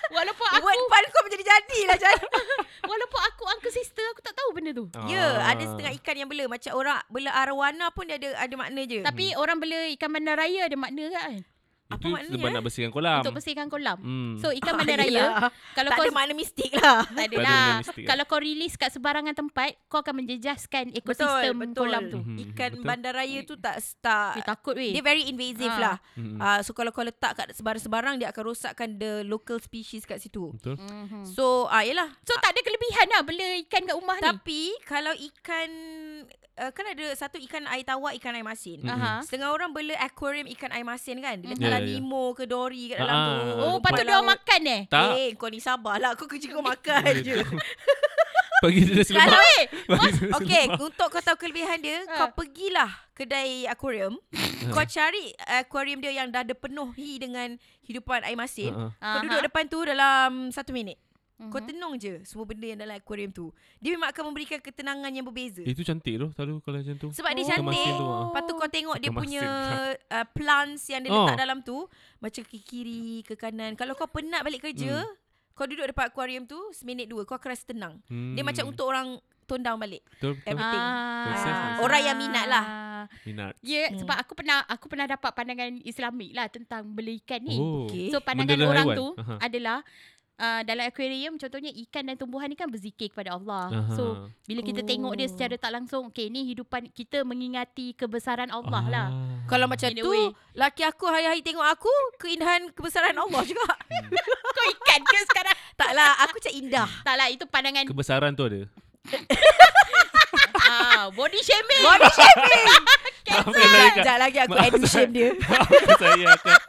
walaupun 0.09 0.47
aku 0.47 0.63
Buat 0.63 0.77
depan 0.77 1.01
kau 1.09 1.23
menjadi-jadi 1.23 1.79
lah 1.85 1.97
Jan. 1.97 2.17
walaupun 2.91 3.21
aku 3.25 3.43
uncle 3.47 3.73
sister 3.73 4.05
aku 4.11 4.21
tak 4.21 4.31
tahu 4.31 4.49
benda 4.51 4.71
tu. 4.71 4.87
Ya, 5.05 5.43
Ah. 5.43 5.51
ada 5.51 5.63
setengah 5.63 5.91
ikan 5.99 6.15
yang 6.17 6.29
bela. 6.29 6.47
Macam 6.47 6.71
orang 6.71 7.03
bela 7.07 7.31
arwana 7.31 7.91
pun 7.91 8.07
dia 8.07 8.15
ada 8.15 8.29
ada 8.37 8.55
makna 8.55 8.81
je. 8.83 9.03
Tapi 9.03 9.35
orang 9.35 9.57
bela 9.57 9.79
ikan 9.93 10.09
bandar 10.09 10.35
raya 10.35 10.65
ada 10.65 10.77
makna 10.77 11.03
kan? 11.09 11.43
Apa 11.87 11.97
Itu 11.97 12.07
maknanya, 12.09 12.33
sebab 12.33 12.43
eh? 12.43 12.51
nak 12.51 12.63
bersihkan 12.63 12.91
kolam. 12.91 13.19
Untuk 13.19 13.35
bersihkan 13.35 13.67
kolam. 13.67 13.97
Hmm. 13.97 14.33
So 14.37 14.51
ikan 14.51 14.73
Ah, 14.75 14.77
bandar 14.77 14.97
raya 14.99 15.07
yelah. 15.09 15.49
kalau 15.71 15.89
tak 15.89 15.97
kau 15.97 16.03
ada 16.03 16.11
makna 16.11 16.33
mistik 16.33 16.71
lah. 16.73 16.99
tak 17.01 17.15
Tak 17.17 17.23
ada 17.23 17.35
mistik 17.79 17.95
kan? 17.97 18.07
Kalau 18.07 18.23
kau 18.25 18.39
release 18.39 18.75
kat 18.75 18.89
sebarangan 18.91 19.33
tempat, 19.33 19.69
kau 19.87 19.99
akan 19.99 20.13
menjejaskan 20.17 20.83
ekosistem 20.93 21.55
kolam 21.71 22.03
tu. 22.07 22.19
Mhm, 22.19 22.37
Ikan 22.45 22.71
betul. 22.73 22.83
bandaraya 22.83 23.39
tu 23.41 23.55
tak 23.55 23.75
tak 23.97 24.35
Eh, 24.35 24.43
takut 24.43 24.75
weh. 24.75 24.91
dia 24.91 25.01
very 25.01 25.25
invasive 25.25 25.71
Ah. 25.71 25.79
lah. 25.79 25.97
Hmm. 26.13 26.37
Uh, 26.37 26.59
so 26.59 26.71
kalau 26.71 26.89
kau 26.89 27.01
letak 27.01 27.33
kat 27.33 27.47
sebarang-sebarang 27.51 28.17
dia 28.17 28.29
akan 28.29 28.43
rosakkan 28.45 28.89
the 28.93 29.23
local 29.23 29.55
species 29.57 30.03
kat 30.03 30.19
situ. 30.19 30.51
Betul. 30.53 30.75
Mhm. 30.75 31.23
So 31.25 31.65
ah 31.65 31.79
uh, 31.79 31.83
yalah. 31.83 32.09
So 32.21 32.35
tak 32.37 32.51
ada 32.51 32.61
kelebihan 32.61 33.07
lah 33.09 33.21
bela 33.21 33.45
ikan 33.63 33.81
kat 33.81 33.95
rumah 33.95 34.15
ni. 34.15 34.23
Tapi 34.25 34.61
kalau 34.83 35.13
ikan 35.13 35.69
uh, 36.57 36.71
kan 36.71 36.85
ada 36.87 37.05
satu 37.13 37.37
ikan 37.39 37.63
air 37.67 37.83
tawar, 37.83 38.11
ikan 38.13 38.33
air 38.33 38.43
masin. 38.43 38.81
Aha. 38.83 39.21
Setengah 39.21 39.49
orang 39.49 39.71
bela 39.71 39.93
aquarium 39.97 40.49
ikan 40.49 40.69
air 40.69 40.83
masin 40.83 41.19
kan. 41.19 41.37
Dia 41.37 41.49
letak 41.49 41.65
Ya, 41.67 41.76
lah 41.77 41.81
ya, 41.81 41.87
ya. 41.87 41.97
Nemo 41.97 42.25
ke 42.31 42.43
Dory 42.43 42.83
kat 42.89 42.97
dalam 42.99 43.13
Ah, 43.13 43.27
tu. 43.29 43.49
Oh, 43.59 43.77
patut 43.77 44.01
dia 44.01 44.13
orang 44.13 44.29
makan 44.31 44.61
eh? 44.65 44.81
Tak. 44.87 45.09
Eh, 45.13 45.29
kau 45.33 45.47
ni 45.47 45.59
sabarlah. 45.59 46.11
Kau 46.13 46.25
kerja 46.25 46.47
kau 46.49 46.61
makan 46.61 47.01
je. 47.19 47.37
Bagi 48.57 48.81
dia 48.87 49.05
lemak. 49.05 49.21
Kalau 49.21 49.41
Eh, 49.47 49.65
Okay, 50.33 50.63
untuk 50.73 51.07
kau 51.07 51.21
tahu 51.21 51.37
kelebihan 51.37 51.77
dia, 51.77 52.01
Ah. 52.03 52.25
kau 52.25 52.33
pergilah 52.35 52.89
kedai 53.13 53.65
aquarium. 53.65 54.17
kau 54.73 54.83
cari 54.83 55.29
aquarium 55.55 55.99
dia 55.99 56.11
yang 56.11 56.27
dah 56.27 56.41
ada 56.41 56.53
penuhi 56.53 57.17
dengan 57.17 57.53
hidupan 57.81 58.21
air 58.23 58.35
masin. 58.35 58.73
Ha, 58.73 58.85
ha. 58.95 59.07
Kau 59.13 59.21
duduk 59.23 59.41
depan 59.43 59.63
tu 59.65 59.79
dalam 59.79 60.49
satu 60.49 60.69
minit. 60.71 60.97
Mhm. 61.37 61.47
Kau 61.47 61.61
tenung 61.61 61.93
je 61.95 62.17
semua 62.23 62.43
benda 62.43 62.65
yang 62.65 62.77
dalam 62.77 62.93
aquarium 62.93 63.29
tu. 63.29 63.53
Dia 63.77 63.93
memang 63.93 64.09
akan 64.09 64.23
memberikan 64.25 64.57
ketenangan 64.57 65.05
yang 65.07 65.21
berbeza. 65.21 65.61
Eh, 65.61 65.69
Itu 65.69 65.81
cantik 65.81 66.17
tu 66.17 66.27
selalu 66.33 66.57
kalau 66.59 66.77
macam 66.77 66.95
tu. 66.97 67.07
Sebab 67.11 67.31
dia 67.31 67.43
Oh. 67.43 67.47
cantik. 67.47 67.61
Ikan 67.63 67.69
masin 67.77 67.93
tu, 67.93 68.05
ah. 68.05 68.19
Lepas 68.25 68.41
tu 68.41 68.53
kau 68.53 68.69
tengok 68.69 68.97
dia 68.97 69.11
punya 69.11 69.43
uh, 69.93 70.25
plants 70.27 70.83
yang 70.87 70.99
dia 70.99 71.09
Oh. 71.09 71.23
letak 71.23 71.37
dalam 71.37 71.61
tu. 71.61 71.85
Macam 72.17 72.41
ke 72.41 72.57
kiri, 72.57 73.21
ke 73.21 73.33
kanan. 73.33 73.73
Kalau 73.73 73.93
kau 73.93 74.05
penat 74.07 74.41
balik 74.41 74.61
kerja, 74.63 75.05
kau 75.53 75.63
duduk 75.63 75.85
depan 75.85 76.07
aquarium 76.07 76.43
tu, 76.43 76.57
seminit 76.71 77.05
dua, 77.05 77.21
kau 77.21 77.33
akan 77.33 77.49
rasa 77.49 77.65
tenang. 77.65 78.01
Hmm. 78.07 78.33
Dia 78.33 78.41
macam 78.41 78.67
untuk 78.67 78.85
orang 78.85 79.17
tone 79.43 79.61
down 79.61 79.77
balik. 79.77 80.01
betul, 80.11 80.35
betul. 80.35 80.49
everything. 80.49 80.85
Sense. 81.37 81.79
Orang 81.79 82.01
yang 82.01 82.17
minat 82.17 82.45
lah. 82.47 82.65
minat. 83.23 83.53
Ya, 83.61 83.87
Hmm. 83.87 83.99
sebab 83.99 84.17
aku 84.17 84.33
pernah 84.33 84.65
aku 84.65 84.85
pernah 84.87 85.05
dapat 85.05 85.31
pandangan 85.31 85.79
Islamik 85.81 86.33
lah 86.33 86.49
tentang 86.49 86.83
bela 86.83 87.13
ikan 87.15 87.39
ni. 87.39 87.55
Oh. 87.55 87.85
Okay. 87.85 88.09
So 88.09 88.19
pandangan 88.19 88.57
Bendera 88.57 88.67
orang 88.67 88.87
haiwan. 88.89 88.97
tu 88.97 89.07
Aha. 89.15 89.35
adalah 89.39 89.77
uh, 90.37 90.61
dalam 90.63 90.85
akuarium 90.85 91.35
contohnya 91.35 91.69
ikan 91.85 92.03
dan 92.03 92.15
tumbuhan 92.15 92.45
ni 92.45 92.53
kan 92.53 92.65
berzikir 92.65 93.09
kepada 93.09 93.33
Allah. 93.33 93.69
Aha. 93.69 93.93
So 93.93 94.03
bila 94.43 94.61
kita 94.61 94.81
tengok 94.81 95.13
dia 95.13 95.25
Oh. 95.25 95.31
secara 95.31 95.55
tak 95.55 95.71
langsung, 95.71 96.07
okay 96.07 96.29
ni 96.29 96.47
hidupan 96.47 96.89
kita 96.89 97.21
mengingati 97.21 97.91
kebesaran 97.93 98.49
Allah 98.49 98.79
Ah. 98.79 98.89
lah. 98.89 99.07
Kalau 99.45 99.65
macam 99.65 99.89
In 99.89 99.99
tu, 99.99 100.11
laki 100.53 100.81
aku 100.81 101.05
hari-hari 101.05 101.41
tengok 101.41 101.63
aku, 101.63 101.91
keindahan 102.17 102.69
kebesaran 102.71 103.13
Allah 103.13 103.41
juga. 103.43 103.67
Kau 104.55 104.65
ikan 104.71 105.01
ke 105.01 105.17
sekarang? 105.25 105.55
Taklah, 105.73 106.11
aku 106.21 106.37
macam 106.37 106.53
indah. 106.53 106.87
tak 107.01 107.15
lah, 107.15 107.27
itu 107.27 107.43
pandangan 107.45 107.85
Kebesaran 107.85 108.31
tu 108.33 108.43
ada. 108.43 108.61
ah, 110.67 111.07
body 111.11 111.39
shaming. 111.39 111.83
Body 111.83 112.11
shaming. 112.11 112.65
Kak. 113.27 113.43
Sekejap 113.43 114.17
lagi 114.17 114.37
aku 114.39 114.55
Maaf 114.55 114.67
edu 114.71 114.87
shame 114.87 115.11
dia. 115.11 115.29
Saya, 115.99 116.31
Kak. 116.39 116.59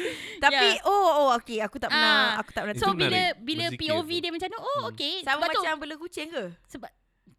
Tapi, 0.44 0.66
Ya. 0.72 0.84
oh, 0.84 0.92
oh, 1.20 1.28
okay. 1.34 1.58
Aku 1.60 1.76
tak 1.76 1.88
pernah, 1.88 2.16
Ah. 2.30 2.40
aku 2.40 2.50
tak 2.50 2.62
pernah 2.62 2.76
So 2.76 2.90
bila 2.90 3.08
menarik. 3.10 3.32
bila 3.40 3.64
Berzikir 3.66 3.80
POV 3.90 4.10
tu. 4.10 4.20
dia 4.20 4.30
macam 4.30 4.48
tu, 4.48 4.58
oh 4.58 4.78
Hmm. 4.78 4.90
okay. 4.90 5.14
Sama 5.20 5.34
Sebab 5.36 5.48
tu 5.48 5.60
macam 5.60 5.74
bela 5.78 5.94
kucing 5.96 6.28
ke? 6.28 6.44
sebab 6.66 6.90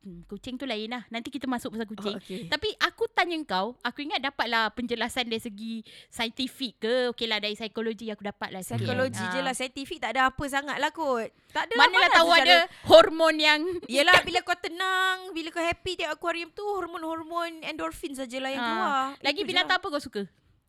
hmm, 0.01 0.21
kucing 0.25 0.55
tu 0.55 0.65
lain 0.65 0.89
lah. 0.89 1.03
Nanti 1.07 1.29
kita 1.29 1.45
masuk 1.45 1.71
pasal 1.71 1.85
kucing. 1.85 2.13
Oh, 2.13 2.19
okay. 2.19 2.45
Tapi 2.47 2.69
aku 2.79 3.05
tanya 3.07 3.37
kau, 3.43 3.77
aku 3.79 4.01
ingat 4.01 4.17
dapatlah 4.19 4.69
penjelasan 4.71 5.25
dari 5.25 5.37
segi 5.37 5.73
saintifik 6.07 6.73
ke. 6.79 6.95
Okey 7.09 7.25
lah 7.25 7.37
dari 7.37 7.53
psikologi 7.53 8.07
aku 8.07 8.21
dapat 8.23 8.49
lah. 8.49 8.61
sikit. 8.61 8.81
Psikologi 8.81 9.21
je 9.23 9.39
Ah. 9.39 9.43
lah, 9.43 9.53
saintifik 9.53 9.99
tak 9.99 10.11
ada 10.11 10.27
apa 10.27 10.43
sangat 10.45 10.77
lah 10.77 10.89
kot. 10.89 11.29
Tak 11.49 11.63
ada 11.63 11.73
Manalah 11.75 12.01
mana 12.03 12.15
tahu 12.15 12.29
ada 12.31 12.55
hormon 12.85 13.35
yang 13.35 13.61
Yelah 13.91 14.21
bila 14.21 14.39
kau 14.39 14.55
tenang 14.55 15.29
Bila 15.31 15.49
kau 15.49 15.59
happy 15.59 15.93
tengok 15.95 16.15
aquarium 16.15 16.47
tu 16.49 16.63
Hormon-hormon 16.63 17.59
endorfin 17.61 18.13
sajalah 18.13 18.47
yang 18.47 18.57
Ah. 18.57 18.65
keluar 18.65 18.89
Lagi 19.21 19.41
binatang 19.43 19.67
lah. 19.69 19.77
apa 19.77 19.87
kau 19.89 19.99
suka? 19.99 20.23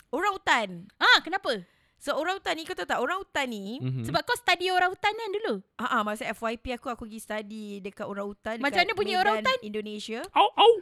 Orang 0.08 0.34
hutan 0.34 0.90
Ah, 0.98 1.18
kenapa? 1.20 1.62
So 2.02 2.12
orang 2.12 2.34
hutan 2.36 2.58
ni 2.58 2.66
kau 2.66 2.74
tahu 2.74 2.82
tak 2.84 2.98
Orang 2.98 3.22
hutan 3.22 3.46
ni 3.46 3.78
Mhm. 3.78 4.02
Sebab 4.02 4.20
kau 4.20 4.34
study 4.34 4.66
orang 4.68 4.90
hutan 4.90 5.12
kan 5.12 5.30
dulu. 5.32 5.54
Ah, 5.76 5.88
ah, 5.88 6.02
masa 6.02 6.26
FYP 6.26 6.74
aku 6.74 6.90
aku 6.90 7.06
pergi 7.06 7.20
study 7.20 7.64
dekat 7.78 8.02
orang 8.04 8.26
hutan 8.26 8.58
dekat 8.58 8.64
Macam 8.64 8.80
mana 8.82 8.92
bunyi 8.92 9.14
orang 9.14 9.38
Medan, 9.38 9.58
Indonesia. 9.62 10.20
Au, 10.32 10.48
au. 10.52 10.72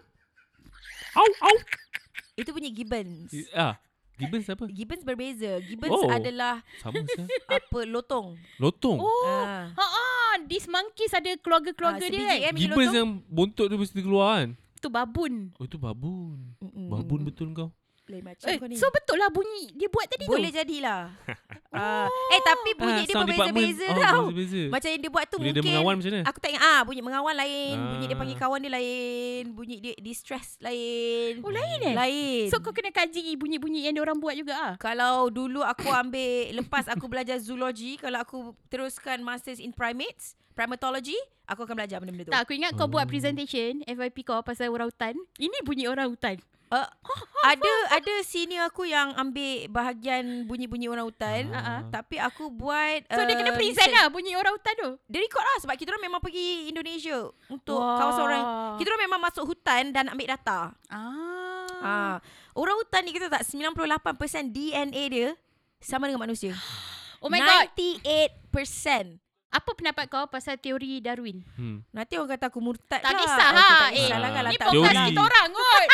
Au, 1.13 1.29
au. 1.43 1.57
Itu 2.35 2.51
bunyi 2.51 2.73
gibbons. 2.73 3.29
Ah, 3.53 3.77
Gibbons 4.17 4.45
apa? 4.47 4.65
Gibbons 4.67 5.01
berbeza. 5.03 5.61
Gibbons 5.61 5.93
Oh. 5.95 6.09
adalah 6.09 6.61
Sama 6.79 7.01
sah. 7.07 7.25
apa 7.57 7.81
lotong. 7.85 8.37
Lotong. 8.57 8.97
Oh, 8.97 9.25
Ah. 9.27 9.73
ha 9.73 9.85
ah, 9.87 10.35
these 10.43 10.65
monkeys 10.67 11.09
ada 11.11 11.33
keluarga-keluarga 11.37 12.01
Ah, 12.01 12.11
dia 12.11 12.21
kan. 12.23 12.37
eh, 12.39 12.53
Gibbons 12.55 12.81
lotong. 12.87 12.97
yang 12.97 13.11
bontot 13.27 13.67
tu 13.67 13.77
mesti 13.77 13.97
keluar 13.99 14.29
kan? 14.39 14.49
Tu 14.77 14.89
babun. 14.89 15.53
Oh, 15.57 15.65
itu 15.65 15.77
babun. 15.77 16.57
Mm-mm. 16.59 16.89
Babun 16.89 17.21
betul 17.23 17.49
kau. 17.51 17.69
Lain 18.11 18.25
macam 18.25 18.45
Eh, 18.45 18.57
kau 18.57 18.67
ni. 18.67 18.75
so 18.75 18.87
betul 18.89 19.17
lah 19.17 19.29
bunyi 19.29 19.71
dia 19.73 19.87
buat 19.87 20.05
tadi 20.05 20.25
Boleh 20.25 20.49
tu. 20.49 20.59
jadilah. 20.59 21.01
ah. 21.73 22.11
Eh 22.29 22.41
tapi 22.43 22.71
bunyi 22.75 23.03
dia 23.05 23.15
sound 23.15 23.25
berbeza-beza 23.25 23.87
department. 23.87 24.03
tau. 24.03 24.19
Oh, 24.19 24.27
berbeza. 24.29 24.63
Macam 24.69 24.89
yang 24.89 25.01
dia 25.01 25.11
buat 25.11 25.25
tu 25.25 25.37
dia 25.37 25.45
mungkin 25.47 25.63
mengawan 25.65 25.95
macam 25.95 26.11
mana? 26.11 26.21
Aku 26.27 26.39
tak 26.39 26.51
ingat 26.51 26.63
ah 26.65 26.81
bunyi 26.83 27.01
mengawan 27.01 27.35
lain, 27.37 27.75
Ah. 27.77 27.89
bunyi 27.89 28.05
dia 28.05 28.17
panggil 28.17 28.37
kawan 28.37 28.59
dia 28.61 28.73
lain, 28.73 29.43
bunyi 29.51 29.77
dia 29.79 29.95
distress 29.97 30.49
lain. 30.59 31.33
Oh, 31.41 31.49
lain 31.49 31.79
eh? 31.81 31.95
Lain. 31.95 32.45
So 32.49 32.59
kau 32.59 32.71
kena 32.71 32.91
kaji 32.91 33.35
bunyi-bunyi 33.35 33.87
yang 33.87 33.95
dia 33.95 34.03
orang 34.03 34.19
buat 34.19 34.35
juga 34.35 34.55
ah. 34.55 34.75
kalau 34.77 35.29
dulu 35.29 35.63
aku 35.63 35.87
ambil 35.89 36.21
lepas 36.53 36.87
aku 36.87 37.07
belajar 37.07 37.39
zoology, 37.39 37.95
kalau 37.95 38.19
aku 38.19 38.39
teruskan 38.67 39.21
masters 39.21 39.57
in 39.57 39.71
primates, 39.71 40.35
primatology, 40.53 41.17
aku 41.45 41.63
akan 41.63 41.75
belajar 41.75 41.97
benda-benda 41.99 42.27
tu. 42.27 42.33
Tak, 42.33 42.43
aku 42.43 42.53
ingat 42.53 42.75
kau 42.75 42.87
buat 42.87 43.03
Oh. 43.03 43.09
presentation 43.09 43.81
FYP 43.83 44.23
kau 44.23 44.41
pasal 44.41 44.69
orang 44.69 44.87
hutan. 44.87 45.15
Ini 45.37 45.63
bunyi 45.63 45.87
orang 45.87 46.09
hutan. 46.09 46.37
Uh, 46.71 46.87
ada 47.51 47.73
ada 47.99 48.15
senior 48.23 48.71
aku 48.71 48.87
yang 48.87 49.11
ambil 49.19 49.67
bahagian 49.75 50.47
bunyi-bunyi 50.47 50.87
orang 50.87 51.03
hutan. 51.03 51.51
Ah. 51.51 51.83
Tapi 51.91 52.23
aku 52.23 52.47
buat 52.47 53.11
So 53.11 53.27
dia 53.27 53.35
kena 53.35 53.53
uh, 53.53 53.59
present 53.59 53.91
lah 53.91 54.07
bunyi 54.07 54.39
orang 54.39 54.55
hutan 54.55 54.75
tu. 54.79 54.91
Dia 55.11 55.19
record 55.19 55.43
lah 55.43 55.59
sebab 55.67 55.75
kita 55.75 55.91
orang 55.91 56.07
memang 56.07 56.23
pergi 56.23 56.71
Indonesia 56.71 57.27
untuk 57.51 57.83
Wah. 57.83 57.99
kawasan 57.99 58.23
orang. 58.23 58.45
Kita 58.79 58.89
orang 58.95 59.03
memang 59.11 59.21
masuk 59.21 59.45
hutan 59.51 59.91
dan 59.91 60.15
ambil 60.15 60.31
data. 60.31 60.71
Ah. 60.87 61.67
Ah, 61.81 62.17
orang 62.55 62.77
hutan 62.79 63.03
ni 63.09 63.17
kita 63.17 63.33
tak 63.33 63.43
98% 63.43 64.53
DNA 64.53 65.03
dia 65.11 65.29
sama 65.83 66.07
dengan 66.07 66.23
manusia. 66.23 66.55
Oh 67.21 67.29
my 67.29 67.37
god. 67.37 67.69
98%. 67.77 69.21
Apa 69.51 69.75
pendapat 69.75 70.07
kau 70.07 70.27
pasal 70.27 70.57
teori 70.57 70.99
Darwin? 70.99 71.43
Hmm. 71.55 71.83
Nanti 71.91 72.15
orang 72.15 72.31
kata 72.33 72.47
aku 72.47 72.59
murtad 72.59 72.99
Tak 72.99 73.11
lah. 73.11 73.19
kisah 73.19 73.49
Aku 73.49 73.59
ha. 73.59 73.67
tak 73.69 73.91
Eh, 73.91 73.97
kisah 73.99 74.19
lah 74.19 74.31
kan 74.31 74.43
ni 74.45 74.55
tak 74.55 74.67
podcast 74.69 74.79
Teori. 74.95 75.09
kita 75.11 75.21
orang 75.21 75.47
kot. 75.57 75.89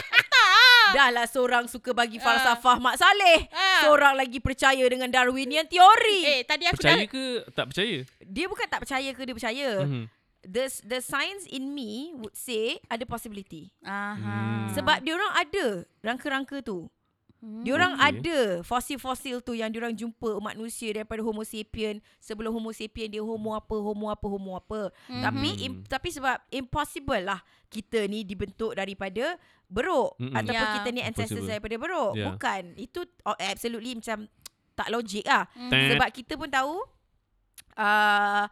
Dah 0.88 1.08
lah 1.10 1.26
seorang 1.26 1.64
suka 1.66 1.90
bagi 1.92 2.18
falsafah 2.18 2.76
Mak 2.78 2.96
Saleh. 2.96 3.48
Ah. 3.50 3.82
Seorang 3.82 4.14
lagi 4.14 4.38
percaya 4.38 4.84
dengan 4.84 5.08
Darwinian 5.08 5.64
teori. 5.64 6.20
Eh, 6.22 6.40
tadi 6.42 6.64
aku 6.64 6.78
Percaya 6.78 7.00
dah 7.00 7.08
ke 7.08 7.25
tak 7.50 7.64
percaya? 7.66 7.96
Dia 8.20 8.46
bukan 8.46 8.66
tak 8.66 8.80
percaya 8.80 9.08
ke 9.10 9.20
dia 9.20 9.34
percaya. 9.34 9.68
Mhm. 9.82 10.04
The 10.46 10.64
the 10.86 11.00
science 11.00 11.42
in 11.44 11.75
me 11.75 11.90
would 12.14 12.38
say 12.38 12.78
ada 12.86 13.02
possibility. 13.02 13.75
Aha. 13.82 14.14
Hmm. 14.14 14.66
Sebab 14.70 15.02
dia 15.02 15.16
orang 15.16 15.32
ada 15.34 15.66
rangka-rangka 16.00 16.62
tu. 16.62 16.86
Hmm. 17.36 17.62
Dia 17.62 17.72
orang 17.76 17.94
Okey. 17.94 18.06
ada 18.08 18.38
fosil-fosil 18.64 19.44
tu 19.44 19.52
yang 19.52 19.68
dia 19.68 19.78
orang 19.78 19.92
jumpa 19.92 20.40
manusia 20.40 20.88
daripada 20.90 21.20
Homo 21.20 21.44
sapien 21.44 22.00
sebelum 22.16 22.48
Homo 22.50 22.72
sapien 22.72 23.06
dia 23.06 23.20
homo 23.20 23.52
apa 23.52 23.76
homo 23.76 24.08
apa 24.08 24.26
homo 24.26 24.56
apa. 24.56 24.88
Mhm. 25.06 25.20
Tapi 25.20 25.48
im, 25.62 25.72
tapi 25.84 26.08
sebab 26.10 26.36
impossible 26.48 27.22
lah 27.22 27.40
kita 27.68 28.08
ni 28.08 28.24
dibentuk 28.24 28.72
daripada 28.72 29.36
beruk 29.68 30.16
Mm-mm. 30.16 30.32
ataupun 30.32 30.64
Ya. 30.64 30.74
kita 30.80 30.88
ni 30.90 31.00
ancestors 31.02 31.42
Impossible. 31.44 31.52
daripada 31.52 31.76
beruk. 31.76 32.12
Ya. 32.16 32.24
Bukan. 32.32 32.62
Itu 32.74 33.00
oh, 33.22 33.36
absolutely 33.36 33.92
macam 33.94 34.18
tak 34.72 34.88
logik 34.88 35.24
lah. 35.24 35.44
Tet. 35.68 35.92
Sebab 35.92 36.08
kita 36.12 36.32
pun 36.36 36.48
tahu 36.48 36.74
uh, 37.76 38.44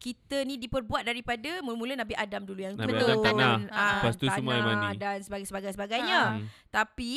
kita 0.00 0.48
ni 0.48 0.56
diperbuat 0.56 1.04
daripada 1.04 1.60
mula-mula 1.60 1.92
Nabi 1.92 2.16
Adam 2.16 2.48
dulu 2.48 2.60
yang 2.62 2.72
Nabi 2.72 2.96
turun. 2.96 3.04
Adam 3.04 3.20
tanah. 3.20 3.52
Ah, 3.68 4.00
Lepas 4.00 4.16
tu 4.16 4.26
semua 4.26 4.52
air 4.54 4.64
tanah 4.64 4.80
mani. 4.80 4.96
Dan 4.96 5.18
sebagainya. 5.20 5.72
sebagainya. 5.76 6.18
Ah. 6.18 6.30
Hmm. 6.40 6.46
Tapi 6.72 7.12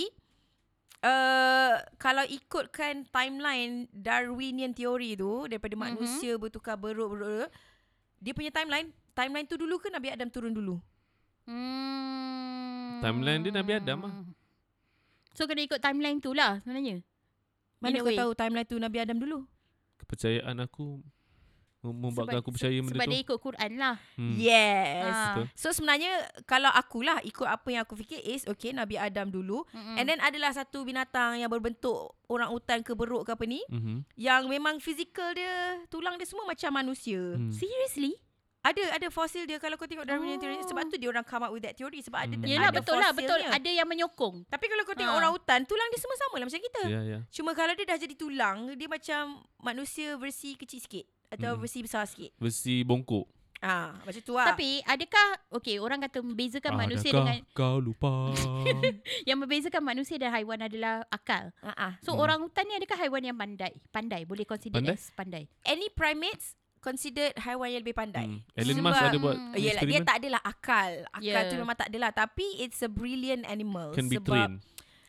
uh, 1.04 1.76
kalau 2.00 2.24
ikutkan 2.26 3.06
timeline 3.08 3.86
Darwinian 3.92 4.72
theory 4.72 5.14
tu 5.14 5.46
daripada 5.46 5.76
Mhm. 5.76 5.82
manusia 5.84 6.34
bertukar 6.40 6.80
beruk, 6.80 7.14
beruk 7.14 7.52
dia 8.18 8.32
punya 8.32 8.50
timeline 8.50 8.88
timeline 9.12 9.44
tu 9.44 9.60
dulu 9.60 9.78
ke 9.78 9.92
Nabi 9.92 10.10
Adam 10.10 10.32
turun 10.32 10.56
dulu? 10.56 10.80
Hmm. 11.44 13.04
Timeline 13.04 13.44
dia 13.44 13.52
Nabi 13.52 13.72
Adam 13.76 14.00
lah. 14.08 14.16
So 15.36 15.44
kena 15.44 15.68
ikut 15.68 15.84
timeline 15.84 16.24
tu 16.24 16.32
lah 16.32 16.64
sebenarnya. 16.64 17.04
Mana 17.84 18.00
kau 18.00 18.16
tahu 18.16 18.32
timeline 18.32 18.64
tu 18.64 18.80
Nabi 18.80 18.98
Adam 19.04 19.20
dulu? 19.20 19.44
Kepercayaan 20.00 20.56
aku 20.64 21.04
mem- 21.84 22.00
membuatkan 22.02 22.40
aku 22.40 22.50
percaya 22.50 22.74
benda 22.75 22.92
sebab 22.92 23.04
tu. 23.04 23.12
dia 23.12 23.20
ikut 23.22 23.40
Quran 23.40 23.72
lah. 23.75 23.96
Hmm. 24.16 24.34
Yes. 24.34 25.04
Ah. 25.06 25.25
Betul. 25.30 25.46
So 25.54 25.68
sebenarnya 25.70 26.13
kalau 26.44 26.72
akulah 26.72 27.20
ikut 27.22 27.44
apa 27.46 27.68
yang 27.68 27.84
aku 27.84 27.94
fikir 27.96 28.20
is 28.22 28.44
okay 28.46 28.72
Nabi 28.72 28.96
Adam 28.96 29.28
dulu 29.28 29.68
Mm-mm. 29.68 29.96
and 29.96 30.06
then 30.06 30.20
adalah 30.20 30.50
satu 30.50 30.82
binatang 30.82 31.36
yang 31.36 31.48
berbentuk 31.48 31.96
orang 32.25 32.50
utan 32.50 32.80
ke 32.80 32.94
beruk 32.94 33.24
ke 33.24 33.32
apa 33.32 33.44
ni 33.44 33.60
Mhm. 33.68 34.08
yang 34.16 34.48
memang 34.48 34.80
fizikal 34.80 35.30
dia 35.32 35.52
tulang 35.88 36.16
dia 36.16 36.24
semua 36.24 36.46
macam 36.46 36.72
manusia. 36.72 37.20
Hmm. 37.36 37.52
Seriously? 37.52 38.16
Ada 38.63 38.96
ada 38.96 39.08
fosil 39.10 39.43
dia 39.43 39.60
kalau 39.60 39.75
kau 39.75 39.84
tengok 39.84 40.03
Darwinian 40.03 40.36
Oh. 40.36 40.41
theory 40.41 40.63
sebab 40.63 40.88
tu 40.88 40.96
dia 40.96 41.08
orang 41.08 41.22
come 41.22 41.43
up 41.43 41.51
with 41.51 41.62
that 41.62 41.75
theory 41.75 42.00
sebab 42.00 42.15
ada 42.22 42.32
Hmm. 42.34 42.48
Yelah 42.48 42.70
ada 42.70 42.79
betul 42.79 42.96
lah 42.96 43.12
betul. 43.12 43.36
Ada 43.38 43.70
yang 43.70 43.84
menyokong. 43.86 44.48
Tapi 44.48 44.65
kalau 44.65 44.84
kau 44.84 44.96
tengok 44.96 45.12
Ha. 45.12 45.20
orang 45.20 45.32
hutan 45.32 45.60
tulang 45.63 45.88
dia 45.88 46.00
semua 46.00 46.15
sama 46.17 46.36
lah 46.38 46.48
macam 46.48 46.62
kita. 46.62 46.84
Ya, 46.86 47.01
ya. 47.03 47.20
Cuma 47.29 47.51
kalau 47.51 47.74
dia 47.74 47.84
dah 47.86 47.98
jadi 47.98 48.15
tulang 48.15 48.72
dia 48.72 48.88
macam 48.88 49.22
manusia 49.60 50.15
versi 50.15 50.55
kecil 50.55 50.79
sikit 50.79 51.03
atau 51.29 51.53
Hmm. 51.53 51.60
versi 51.60 51.79
besar 51.82 52.03
sikit. 52.05 52.32
Versi 52.38 52.82
bongkok. 52.82 53.27
Ah 53.60 53.96
macam 53.98 54.20
tu 54.22 54.32
lah. 54.34 54.48
Tapi 54.50 54.79
adakah 54.82 55.27
okay 55.50 55.75
orang 55.77 56.00
kata 56.01 56.20
membezakan 56.20 56.75
manusia 56.77 57.10
Adakah 57.10 57.20
dengan 57.22 57.38
kau 57.53 57.77
lupa? 57.77 58.32
yang 59.27 59.38
membezakan 59.38 59.79
manusia 59.82 60.15
dan 60.17 60.32
haiwan 60.32 60.60
adalah 60.62 61.03
akal. 61.10 61.51
ah 61.62 61.72
ah. 61.74 61.91
So 62.00 62.12
Hmm. 62.12 62.22
orang 62.22 62.39
hutan 62.39 62.63
ni 62.65 62.75
adakah 62.75 62.96
haiwan 62.98 63.24
yang 63.24 63.36
pandai? 63.36 63.75
Pandai 63.89 64.24
boleh 64.24 64.43
consider 64.43 64.72
Pandai? 64.74 64.93
as 64.93 65.12
pandai. 65.12 65.43
any 65.63 65.88
primates 65.89 66.55
considered 66.84 67.32
haiwan 67.38 67.72
yang 67.72 67.82
lebih 67.82 67.96
pandai. 67.96 68.28
Hmm. 68.28 68.44
Elon 68.54 68.75
Sebab- 68.75 68.86
Musk 68.86 69.02
ada 69.02 69.18
buat 69.18 69.36
Hmm. 69.36 69.48
Oh, 69.48 69.56
yelah, 69.56 69.63
dia 69.63 69.72
eksperimen. 69.96 70.04
tak 70.04 70.16
adalah 70.20 70.42
akal. 70.44 70.92
Akal 71.10 71.24
Yeah. 71.24 71.48
tu 71.48 71.56
memang 71.56 71.75
tak 71.75 71.88
adalah. 71.88 72.12
Tapi 72.12 72.46
it's 72.60 72.80
a 72.80 72.90
brilliant 72.92 73.44
animal. 73.44 73.92
Can 73.92 74.06
be 74.06 74.20
sebab 74.20 74.28
trained. 74.28 74.58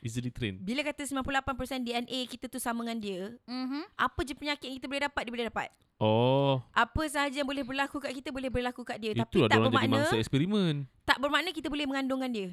Easily 0.00 0.28
trained. 0.28 0.60
bila 0.60 0.80
kata 0.82 1.02
98% 1.02 1.80
DNA 1.80 2.28
kita 2.28 2.44
tu 2.46 2.56
sama 2.56 2.84
dengan 2.84 3.00
dia, 3.00 3.22
Mhm. 3.42 3.88
apa 3.90 4.20
je 4.20 4.32
penyakit 4.32 4.66
yang 4.66 4.76
kita 4.76 4.86
boleh 4.86 5.02
dapat, 5.02 5.22
dia 5.24 5.32
boleh 5.32 5.48
dapat. 5.48 5.68
Oh, 5.96 6.60
Apa 6.70 7.02
sahaja 7.06 7.32
yang 7.34 7.46
boleh 7.46 7.62
berlaku 7.62 7.96
kat 7.98 8.12
kita, 8.12 8.28
boleh 8.28 8.48
berlaku 8.48 8.82
kat 8.82 8.98
dia. 8.98 9.10
Tapi 9.12 9.24
itulah 9.24 9.48
tak 9.48 9.56
orang 9.56 9.64
jadi 9.64 9.76
bermakna, 9.80 9.96
mangsa 9.98 10.16
eksperimen. 10.16 10.74
tak 11.02 11.16
bermakna 11.18 11.48
kita 11.50 11.66
boleh 11.66 11.86
mengandungkan 11.86 12.30
dia. 12.30 12.48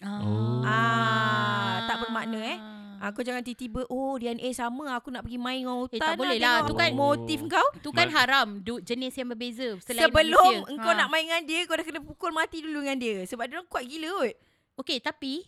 Oh. 0.00 0.64
Ah, 0.64 1.84
tak 1.84 1.96
bermakna, 2.00 2.38
eh. 2.40 2.58
Aku 3.00 3.20
jangan 3.20 3.40
tiba-tiba, 3.40 3.86
oh 3.86 4.14
DNA 4.14 4.50
sama, 4.52 4.94
aku 4.94 5.08
nak 5.08 5.24
pergi 5.24 5.36
main 5.36 5.60
dengan 5.60 5.78
hutan. 5.78 5.96
Eh, 5.96 6.00
tak 6.00 6.14
boleh 6.14 6.38
lah. 6.38 6.62
Tu 6.62 6.74
kan- 6.74 6.94
motif 6.94 7.38
kau. 7.46 7.68
Tu 7.80 7.90
kan 7.90 8.08
haram 8.08 8.60
du, 8.60 8.78
jenis 8.78 9.14
yang 9.14 9.28
berbeza 9.28 9.78
selain 9.80 10.06
Sebelum 10.06 10.36
manusia. 10.60 10.70
engkau 10.70 10.92
nak 10.92 11.08
main 11.08 11.24
dengan 11.24 11.42
dia, 11.42 11.60
kau 11.64 11.74
dah 11.74 11.84
kena 11.84 12.00
pukul 12.00 12.30
mati 12.30 12.60
dulu 12.60 12.82
dengan 12.82 12.98
dia. 12.98 13.16
Sebab 13.24 13.44
dia 13.44 13.54
orang 13.56 13.68
kuat 13.68 13.84
gila 13.84 14.08
kot. 14.20 14.34
Okay 14.74 14.98
tapi 14.98 15.46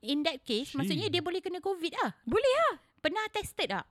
in 0.00 0.22
that 0.22 0.38
case 0.42 0.70
Cik. 0.70 0.78
maksudnya 0.78 1.10
dia 1.10 1.18
boleh 1.18 1.42
kena 1.42 1.58
covid 1.58 1.90
lah. 1.98 2.14
Boleh 2.22 2.52
lah. 2.64 2.74
Pernah 2.98 3.26
tested 3.30 3.68
tak? 3.68 3.86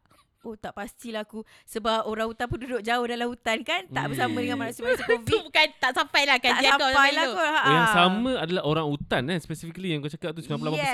Oh 0.48 0.56
tak 0.56 0.72
pastilah 0.72 1.22
aku 1.22 1.44
Sebab 1.66 2.06
orang 2.06 2.24
hutan 2.26 2.46
pun 2.46 2.56
duduk 2.58 2.80
jauh 2.80 3.04
dalam 3.04 3.28
hutan 3.28 3.60
kan 3.62 3.84
Tak 3.86 4.00
Hmm. 4.00 4.10
bersama 4.10 4.38
dengan 4.38 4.58
manusia-manusia 4.58 5.04
tu 5.04 5.20
COVID 5.20 5.40
bukan 5.44 5.68
tak 5.76 5.92
sampai 5.92 6.22
lah 6.24 6.38
Tak 6.38 6.44
kajian 6.56 6.72
kau 6.72 6.88
sampai 6.88 7.10
lah 7.12 7.26
tu. 7.26 7.34
kot 7.34 7.44
ha. 7.46 7.60
Oh, 7.60 7.74
yang 7.74 7.88
sama 7.92 8.32
adalah 8.40 8.64
orang 8.64 8.88
hutan 8.88 9.22
eh 9.26 9.38
specifically 9.38 9.90
yang 9.90 10.00
kau 10.00 10.08
cakap 10.08 10.32
tu 10.32 10.40
98% 10.40 10.48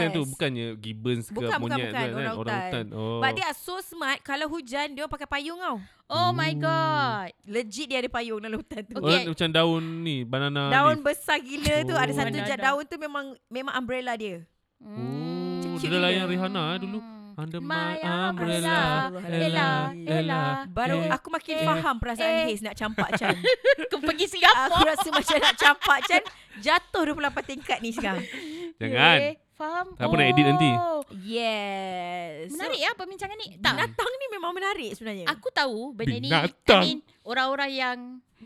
tu 0.09 0.19
Yes. 0.19 0.25
bukannya 0.27 0.67
gibbons 0.75 1.25
ke 1.25 1.35
Bukan, 1.35 1.49
bukan, 1.53 1.61
monyet 1.61 1.85
bukan. 1.85 1.93
tu 1.93 2.09
kan 2.09 2.09
Orang 2.09 2.33
orang 2.33 2.55
hutan. 2.57 2.65
hutan. 2.65 2.85
Oh. 2.91 3.19
But 3.19 3.31
they 3.31 3.43
are 3.43 3.53
so 3.55 3.75
smart 3.79 4.19
Kalau 4.19 4.47
hujan 4.47 4.87
Dia 4.91 5.05
pakai 5.05 5.27
payung 5.27 5.59
tau 5.59 5.77
Oh 6.07 6.29
my 6.31 6.53
god. 6.55 7.29
Legit 7.43 7.87
dia 7.87 7.97
ada 7.97 8.09
payung 8.09 8.39
dalam 8.39 8.57
hutan 8.57 8.81
tu 8.81 8.95
Okay. 8.95 9.05
Orang 9.21 9.29
macam 9.29 9.49
daun 9.51 9.83
ni 10.01 10.15
banana 10.23 10.61
Daun 10.67 10.97
leaf. 10.97 11.05
besar 11.05 11.37
gila 11.37 11.75
tu 11.83 11.93
Ada 11.93 12.09
Oh. 12.09 12.15
satu 12.15 12.29
Banana. 12.31 12.49
je 12.49 12.55
daun 12.57 12.83
tu 12.83 12.97
memang 12.97 13.25
Memang 13.47 13.73
umbrella 13.75 14.13
dia 14.13 14.41
Oh, 14.81 15.75
Cute 15.75 15.87
dia 15.87 15.97
layan 15.97 16.25
Rihanna 16.25 16.75
eh 16.75 16.79
dulu. 16.79 16.99
Under 17.33 17.59
My 17.59 17.67
my 17.67 17.93
umbrella. 18.01 18.79
umbrella. 19.09 19.39
Ella, 19.41 19.69
Ella. 19.95 20.41
Baru 20.65 20.97
eh, 20.99 21.09
aku 21.09 21.27
makin 21.27 21.55
eh, 21.55 21.65
faham 21.65 21.95
perasaan 21.97 22.29
eh. 22.29 22.45
Haze 22.47 22.61
nak 22.61 22.75
campak 22.75 23.09
Chan 23.15 23.35
Kau 23.89 23.99
pergi 23.99 24.25
Aku 24.25 24.31
Singapura. 24.31 24.85
rasa 24.85 25.07
macam 25.09 25.37
nak 25.39 25.55
campak 25.55 25.99
Chan 26.05 26.23
Jatuh 26.59 27.03
28 27.09 27.49
tingkat 27.49 27.77
ni 27.79 27.89
sekarang 27.89 28.21
Jangan. 28.81 29.17
Okay, 29.17 29.31
faham. 29.53 29.85
Tak 29.93 30.03
apa 30.03 30.13
nak 30.13 30.27
edit 30.27 30.45
nanti. 30.45 30.69
Oh. 30.73 31.01
Yes 31.15 32.49
Menarik 32.49 32.79
ya 32.79 32.91
perbincangan 32.93 33.37
ni. 33.37 33.47
Tak. 33.57 33.73
Binatang 33.73 34.11
ni 34.11 34.25
memang 34.29 34.51
menarik 34.51 34.91
sebenarnya 34.93 35.25
Aku 35.29 35.47
tahu 35.49 35.91
benda 35.91 36.15
ni 36.15 36.27
Binatang. 36.27 36.81
I 36.81 36.85
mean 36.85 36.99
orang-orang 37.21 37.71
yang 37.71 37.97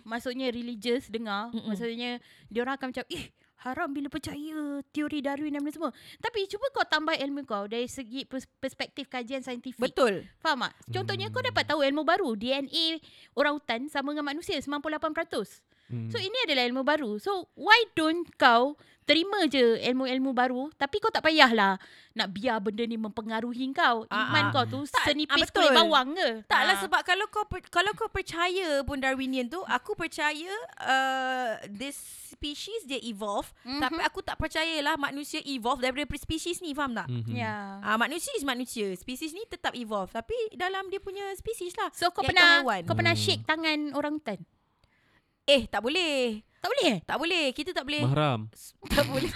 maksudnya 0.04 0.48
religious 0.48 1.10
dengar, 1.10 1.50
Mm-mm. 1.50 1.68
maksudnya 1.68 2.22
dia 2.48 2.60
orang 2.62 2.78
akan 2.78 2.94
macam 2.94 3.06
ih 3.10 3.28
haram 3.58 3.90
bila 3.90 4.08
percaya 4.08 4.58
teori 4.88 5.20
Darwin 5.20 5.50
dan 5.50 5.62
benda 5.62 5.74
semua. 5.74 5.92
Tapi 6.18 6.46
cuba 6.46 6.70
kau 6.70 6.84
tambah 6.84 7.14
ilmu 7.14 7.42
kau 7.44 7.66
dari 7.66 7.86
segi 7.86 8.24
pers- 8.24 8.50
perspektif 8.58 9.08
kajian 9.08 9.42
saintifik. 9.42 9.82
Betul 9.82 10.30
Faham 10.38 10.64
tak? 10.64 10.74
Contohnya 10.88 11.28
kau 11.28 11.42
Hmm. 11.42 11.50
dapat 11.50 11.64
tahu 11.66 11.82
ilmu 11.82 12.02
baru. 12.02 12.34
DNA 12.34 13.02
orang 13.34 13.58
hutan 13.58 13.82
sama 13.88 14.12
dengan 14.12 14.30
manusia 14.30 14.58
98%. 14.58 15.66
Hmm. 15.88 16.08
So 16.08 16.18
ini 16.18 16.36
adalah 16.44 16.64
ilmu 16.66 16.84
baru. 16.84 17.16
So 17.18 17.48
why 17.54 17.88
don't 17.94 18.28
kau 18.36 18.76
terima 19.04 19.48
je 19.48 19.80
ilmu-ilmu 19.88 20.36
baru 20.36 20.68
tapi 20.76 21.00
kau 21.00 21.08
tak 21.08 21.24
payahlah 21.24 21.80
nak 22.12 22.28
biar 22.28 22.60
benda 22.60 22.84
ni 22.84 23.00
mempengaruhi 23.00 23.72
kau. 23.72 24.04
Ah, 24.08 24.28
Iman 24.28 24.44
ah. 24.44 24.52
kau 24.52 24.66
tu 24.66 24.80
Tak, 24.84 25.00
ah, 25.00 25.06
senipis 25.08 25.48
betul. 25.48 25.64
kulit 25.64 25.72
bawang 25.72 26.12
ke? 26.12 26.30
Taklah 26.44 26.76
Ah. 26.76 26.82
sebab 26.82 27.02
kalau 27.02 27.26
kau 27.28 27.48
per, 27.48 27.64
kalau 27.70 27.96
kau 27.96 28.12
percaya 28.12 28.84
pun 28.84 29.00
Darwinian 29.00 29.48
tu, 29.48 29.64
aku 29.64 29.96
percaya 29.96 30.52
uh, 30.82 31.52
this 31.70 31.96
species 32.28 32.84
dia 32.84 33.00
evolve, 33.00 33.48
Mhm. 33.58 33.64
mm-hmm. 33.64 33.82
tapi 33.82 34.00
aku 34.04 34.20
tak 34.20 34.36
percayalah 34.36 34.94
manusia 34.96 35.40
evolve 35.42 35.80
daripada 35.80 36.04
species 36.14 36.60
ni, 36.60 36.74
faham 36.74 36.92
tak? 36.92 37.08
Mhm. 37.08 37.32
Ya. 37.32 37.80
Ah 37.80 37.96
manusia 37.96 38.34
is 38.34 38.44
manusia. 38.44 38.92
Spesies 38.94 39.32
ni 39.32 39.46
tetap 39.46 39.72
evolve 39.74 40.12
tapi 40.12 40.36
dalam 40.52 40.90
dia 40.90 41.00
punya 41.00 41.24
spesies 41.34 41.72
lah. 41.76 41.88
So 41.92 42.12
kau 42.12 42.22
pernah 42.22 42.60
haiwan. 42.60 42.84
kau 42.84 42.92
pernah 42.92 43.16
Hmm. 43.16 43.24
shake 43.24 43.46
tangan 43.46 43.94
orang 43.94 44.20
hutan? 44.20 44.44
Eh, 45.48 45.64
tak 45.72 45.80
boleh. 45.80 46.44
Tak 46.60 46.68
boleh 46.76 46.88
eh? 46.92 47.00
Tak 47.08 47.16
boleh. 47.16 47.46
Kita 47.56 47.72
tak 47.72 47.88
boleh. 47.88 48.04
Mahram. 48.04 48.52
tak 48.92 49.08
boleh. 49.08 49.32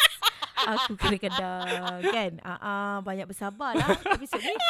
aku 0.76 0.92
kena 1.00 1.16
kedang 1.16 2.04
kan. 2.12 2.32
Ah 2.44 2.52
uh, 2.60 2.96
banyak 3.00 3.24
bersabar 3.24 3.72
lah 3.72 3.96
episod 4.12 4.36
ni. 4.36 4.52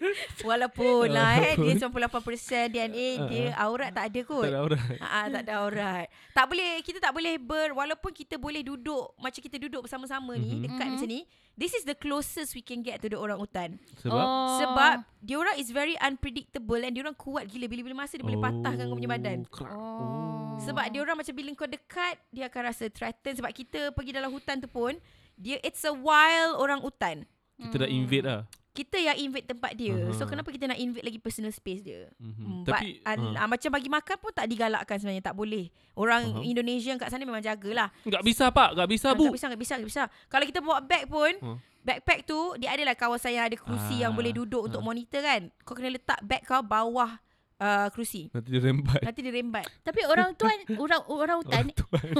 Walaupun 0.48 1.12
lah 1.12 1.36
eh 1.38 1.54
dia 1.54 1.76
98% 1.76 2.72
DNA 2.72 3.08
dia 3.28 3.44
aurat 3.56 3.92
tak 3.92 4.08
ada 4.08 4.20
kot. 4.24 4.48
Tak 4.48 4.52
ada 4.52 4.60
orang. 4.62 4.84
Ah, 4.98 5.26
tak 5.28 5.42
ada 5.44 5.52
aurat. 5.60 6.06
Tak 6.32 6.44
boleh 6.48 6.70
kita 6.80 6.98
tak 6.98 7.12
boleh 7.12 7.36
ber 7.36 7.76
walaupun 7.76 8.10
kita 8.10 8.40
boleh 8.40 8.64
duduk 8.64 9.12
macam 9.16 9.40
kita 9.40 9.60
duduk 9.60 9.84
bersama-sama 9.84 10.32
ni 10.34 10.56
Mhm. 10.56 10.62
dekat 10.64 10.86
Mhm. 10.86 10.92
macam 10.96 11.08
ni. 11.08 11.20
This 11.54 11.76
is 11.76 11.84
the 11.84 11.92
closest 11.92 12.56
we 12.56 12.64
can 12.64 12.80
get 12.80 12.98
to 12.98 13.12
the 13.12 13.20
orang 13.20 13.36
hutan. 13.36 13.76
Sebab 14.00 14.16
Oh. 14.16 14.56
Sebab 14.56 14.92
dia 15.20 15.36
orang 15.36 15.60
is 15.60 15.68
very 15.68 15.92
unpredictable 16.00 16.80
and 16.80 16.96
dia 16.96 17.04
orang 17.04 17.16
kuat 17.16 17.44
gila 17.44 17.68
bila-bila 17.68 18.04
masa 18.04 18.16
dia 18.16 18.24
boleh 18.24 18.40
patahkan 18.40 18.88
kau 18.88 18.96
punya 18.96 19.10
badan. 19.10 19.44
Kerak. 19.44 19.76
Oh. 19.76 20.56
Sebab 20.60 20.88
dia 20.88 21.00
orang 21.00 21.20
macam 21.20 21.34
bila 21.36 21.52
kau 21.52 21.68
dekat 21.68 22.16
dia 22.28 22.48
akan 22.48 22.60
rasa 22.64 22.88
threatened 22.88 23.36
sebab 23.36 23.52
kita 23.52 23.92
pergi 23.92 24.12
dalam 24.12 24.32
hutan 24.32 24.56
tu 24.56 24.68
pun 24.68 24.96
dia 25.36 25.60
it's 25.60 25.84
a 25.84 25.92
wild 25.92 26.56
orang 26.56 26.80
hutan. 26.80 27.28
Kita 27.60 27.84
dah 27.84 27.90
invade 27.90 28.24
lah. 28.24 28.48
Kita 28.70 28.96
yang 28.96 29.18
invade 29.18 29.44
tempat 29.44 29.74
dia. 29.74 29.90
Uh-huh. 29.90 30.14
So 30.14 30.24
kenapa 30.24 30.46
kita 30.48 30.70
nak 30.70 30.78
invade 30.78 31.02
lagi 31.02 31.18
personal 31.18 31.50
space 31.50 31.82
dia? 31.82 32.06
Mhm. 32.16 32.32
Hmm, 32.38 32.62
Tapi 32.62 33.02
but, 33.02 33.18
uh, 33.18 33.34
ha. 33.34 33.44
macam 33.44 33.70
bagi 33.70 33.90
makan 33.90 34.16
pun 34.16 34.30
tak 34.30 34.46
digalakkan 34.46 34.96
sebenarnya 34.96 35.24
tak 35.24 35.34
boleh. 35.34 35.66
Orang 35.92 36.22
Faham. 36.30 36.46
Indonesia 36.46 36.88
yang 36.88 36.98
kat 36.98 37.10
sana 37.10 37.26
memang 37.26 37.42
jagalah. 37.42 37.90
Enggak 38.02 38.22
bisa 38.22 38.48
pak, 38.48 38.78
enggak 38.78 38.88
bisa 38.88 39.06
Ah, 39.10 39.18
bu. 39.18 39.26
Tak 39.26 39.34
bisa, 39.34 39.46
tak 39.48 39.60
bisa, 39.60 39.74
tak 39.76 39.88
bisa. 39.88 40.02
Kalau 40.26 40.44
kita 40.46 40.58
bawa 40.60 40.78
bag 40.80 41.04
pun, 41.04 41.32
Ha. 41.34 41.50
backpack 41.80 42.22
tu 42.22 42.38
dia 42.56 42.70
adalah 42.70 42.94
kawasan 42.94 43.34
yang 43.34 43.44
ada 43.44 43.56
kerusi 43.56 43.98
yang 43.98 44.14
Ah, 44.14 44.16
boleh 44.16 44.30
duduk 44.30 44.62
untuk 44.70 44.80
ah. 44.80 44.86
monitor 44.86 45.18
kan. 45.18 45.50
Kau 45.66 45.74
kena 45.74 45.90
letak 45.90 46.22
bag 46.22 46.46
kau 46.46 46.62
bawah 46.62 47.18
uh, 47.60 47.86
kerusi. 47.88 48.26
Nanti 48.30 48.48
dia 48.48 48.62
rembat. 48.62 49.00
Nanti 49.00 49.20
dia 49.20 49.32
rembat. 49.32 49.64
Tapi 49.80 50.00
orang 50.02 50.32
tuan 50.34 50.56
orang 50.74 51.02
orang 51.06 51.36
hutan 51.38 51.64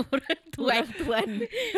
orang 0.06 0.38
tuan 0.50 0.84
tuan. 1.00 1.28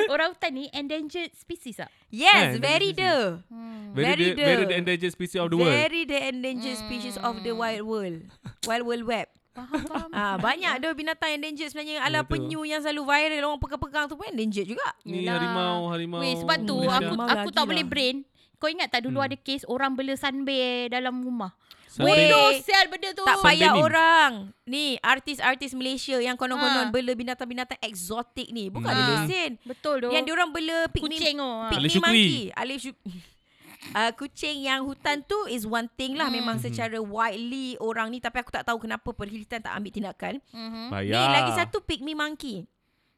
orang 0.08 0.28
hutan 0.30 0.50
ni 0.52 0.66
endangered 0.70 1.30
species 1.32 1.78
tak? 1.78 1.90
Yes, 2.08 2.58
Kan, 2.58 2.60
very 2.60 2.90
the. 2.92 3.40
Hmm. 3.46 3.94
Very, 3.94 4.04
Very 4.04 4.26
the, 4.32 4.42
very 4.42 4.64
the- 4.66 4.76
endangered 4.76 5.12
species 5.12 5.38
of 5.38 5.48
the 5.48 5.56
world. 5.56 5.70
Very 5.70 6.02
the 6.02 6.18
endangered 6.18 6.76
species 6.76 7.16
of 7.16 7.40
the 7.40 7.50
Hmm. 7.50 7.60
wild 7.60 7.84
world. 7.84 8.18
Wild 8.64 8.84
world 8.84 9.06
web. 9.06 9.28
Faham 9.52 9.84
faham. 9.84 10.08
Ah 10.10 10.40
banyak 10.40 10.80
ada 10.80 10.88
binatang 10.90 11.28
endangered 11.30 11.68
sebenarnya. 11.68 12.00
Ala 12.00 12.20
Betul. 12.20 12.48
penyu 12.48 12.64
yang 12.64 12.80
selalu 12.80 13.04
viral 13.04 13.44
orang 13.46 13.60
pegang-pegang 13.60 14.04
tu 14.08 14.16
pun 14.16 14.24
endangered 14.26 14.64
juga. 14.66 14.88
Ni 15.04 15.22
Yelah. 15.22 15.36
harimau, 15.36 15.78
harimau. 15.88 16.20
Weh 16.20 16.34
sebab 16.34 16.56
tu 16.62 16.76
Malaysia. 16.78 17.04
aku 17.04 17.14
aku 17.20 17.48
tak 17.50 17.60
lah. 17.60 17.68
boleh 17.68 17.84
brain. 17.84 18.16
Kau 18.56 18.66
ingat 18.66 18.88
tak 18.88 19.04
dulu 19.04 19.18
Hmm. 19.18 19.26
ada 19.26 19.36
kes 19.36 19.66
orang 19.66 19.92
bela 19.92 20.14
sunbear 20.14 20.88
dalam 20.88 21.20
rumah? 21.20 21.52
Bodoh 21.94 22.48
sial 22.58 22.86
benda 22.86 23.10
tu. 23.10 23.20
Tak 23.20 23.38
payah 23.38 23.72
orang. 23.74 24.32
Ni 24.64 24.96
artis-artis 24.98 25.72
Malaysia 25.72 26.16
yang 26.16 26.34
konon-konon 26.34 26.88
Ha. 26.88 26.90
bela 26.90 27.12
binatang-binatang 27.12 27.76
eksotik 27.78 28.48
ni. 28.48 28.68
Bukan 28.68 28.86
Hmm. 28.86 28.96
ada 28.96 29.04
Ha. 29.04 29.14
lesen. 29.20 29.50
Betul 29.60 30.00
tu. 30.00 30.08
Yang 30.08 30.24
diorang 30.24 30.50
bela 30.50 30.88
pygmy 30.88 31.12
kucing 31.12 31.36
tu. 31.36 31.44
ha. 31.44 31.68
Pygmy 31.68 31.78
Alif 31.78 31.90
Syukri. 31.90 32.04
monkey. 32.06 32.42
Alif 32.54 32.78
Syukri. 32.80 33.12
Uh, 33.92 34.12
kucing 34.16 34.56
yang 34.62 34.80
hutan 34.80 35.20
tu 35.20 35.36
is 35.46 35.62
one 35.62 35.90
thing 35.92 36.14
lah 36.14 36.26
Hmm. 36.26 36.38
memang 36.38 36.56
Mhm. 36.56 36.64
secara 36.64 36.96
widely 36.96 37.74
orang 37.76 38.08
ni 38.08 38.18
tapi 38.18 38.38
aku 38.38 38.48
tak 38.48 38.62
tahu 38.62 38.78
kenapa 38.78 39.10
perkhidmatan 39.10 39.60
tak 39.60 39.72
ambil 39.72 39.90
tindakan. 39.90 40.34
Mhm. 40.48 40.88
Payah. 40.88 41.18
Ni 41.18 41.26
lagi 41.30 41.52
satu 41.52 41.80
pygmy 41.80 42.12
monkey. 42.12 42.64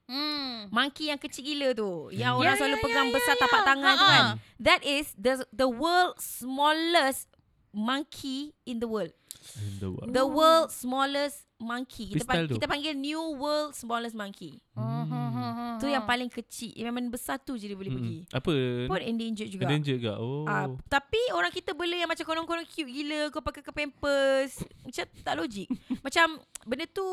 Hmm. 0.04 0.68
Monkey 0.68 1.08
yang 1.08 1.16
kecil 1.16 1.40
gila 1.42 1.72
tu. 1.72 2.08
Yang 2.10 2.28
Hmm. 2.30 2.40
orang 2.42 2.54
Ya, 2.54 2.60
selalu 2.60 2.76
ya, 2.76 2.82
pegang 2.82 3.08
ya, 3.08 3.14
besar 3.14 3.34
ya, 3.34 3.40
tapak 3.40 3.60
ya. 3.60 3.66
tangan 3.66 3.94
tu 3.94 4.00
Ha, 4.00 4.10
kan. 4.10 4.24
ha. 4.26 4.32
That 4.58 4.80
is 4.82 5.06
the 5.14 5.32
the 5.50 5.64
world 5.64 6.16
smallest 6.18 7.28
monkey 7.74 8.54
in 8.64 8.78
the 8.78 8.88
world. 8.88 9.12
In 9.58 9.74
the 9.82 9.90
world. 9.90 10.08
The 10.14 10.24
world 10.24 10.66
smallest 10.70 11.44
monkey. 11.60 12.14
Kita, 12.14 12.24
Pistol 12.24 12.32
pang, 12.32 12.46
tu? 12.48 12.54
kita 12.56 12.66
panggil 12.70 12.92
new 12.96 13.20
world 13.37 13.74
smallest 13.76 14.16
monkey. 14.16 14.62
Hmm, 14.72 15.04
hmm, 15.04 15.28
hmm, 15.34 15.52
hmm, 15.52 15.74
Tu 15.82 15.87
yang 15.90 16.06
hmm. 16.06 16.12
paling 16.14 16.30
kecil. 16.30 16.72
Memang 16.80 17.10
besar 17.10 17.37
tu 17.42 17.58
je 17.58 17.66
dia 17.68 17.76
boleh 17.76 17.92
pergi. 17.92 18.18
Mm-mm. 18.24 18.38
Apa? 18.38 18.52
Pun 18.88 19.00
endangered 19.02 19.50
juga. 19.50 19.64
Endangered 19.68 19.98
juga. 20.00 20.12
Oh. 20.22 20.46
Ah, 20.48 20.70
tapi 20.87 21.20
orang 21.34 21.52
kita 21.52 21.74
bela 21.76 21.92
yang 21.98 22.08
macam 22.08 22.24
konon-konon 22.24 22.64
cute 22.64 22.88
gila 22.88 23.28
kau 23.34 23.42
pakai 23.42 23.60
ke 23.60 23.72
pampers. 23.74 24.62
macam 24.87 25.04
tak 25.20 25.34
logik. 25.37 25.68
macam 26.06 26.26
benda 26.64 26.87
tu 26.88 27.04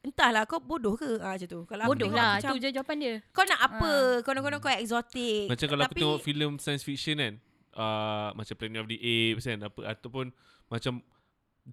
entahlah 0.00 0.48
kau 0.48 0.60
bodoh 0.60 0.96
ke? 0.96 1.20
Ah 1.20 1.36
macam 1.36 1.48
tu. 1.48 1.60
Kalau 1.68 1.82
aku 1.84 1.90
Bodoh 1.94 2.08
lah. 2.12 2.40
macam, 2.40 2.56
Tu 2.56 2.58
je 2.64 2.68
jawapan 2.72 2.96
dia. 2.96 3.14
kau 3.32 3.44
nak 3.44 3.60
apa? 3.60 3.92
Konon-konon 4.24 4.58
kau 4.60 4.72
eksotik. 4.72 5.46
Macam 5.48 5.66
kalau 5.68 5.82
aku 5.84 5.94
tapi, 5.94 6.00
tengok 6.02 6.20
filem 6.20 6.52
science 6.60 6.84
fiction 6.84 7.16
kan. 7.20 7.34
Uh, 7.70 8.34
macam 8.34 8.54
Planet 8.58 8.82
of 8.82 8.88
the 8.90 8.98
Apes 8.98 9.46
kan. 9.46 9.60
Apa, 9.62 9.80
ataupun 9.94 10.34
macam 10.66 11.02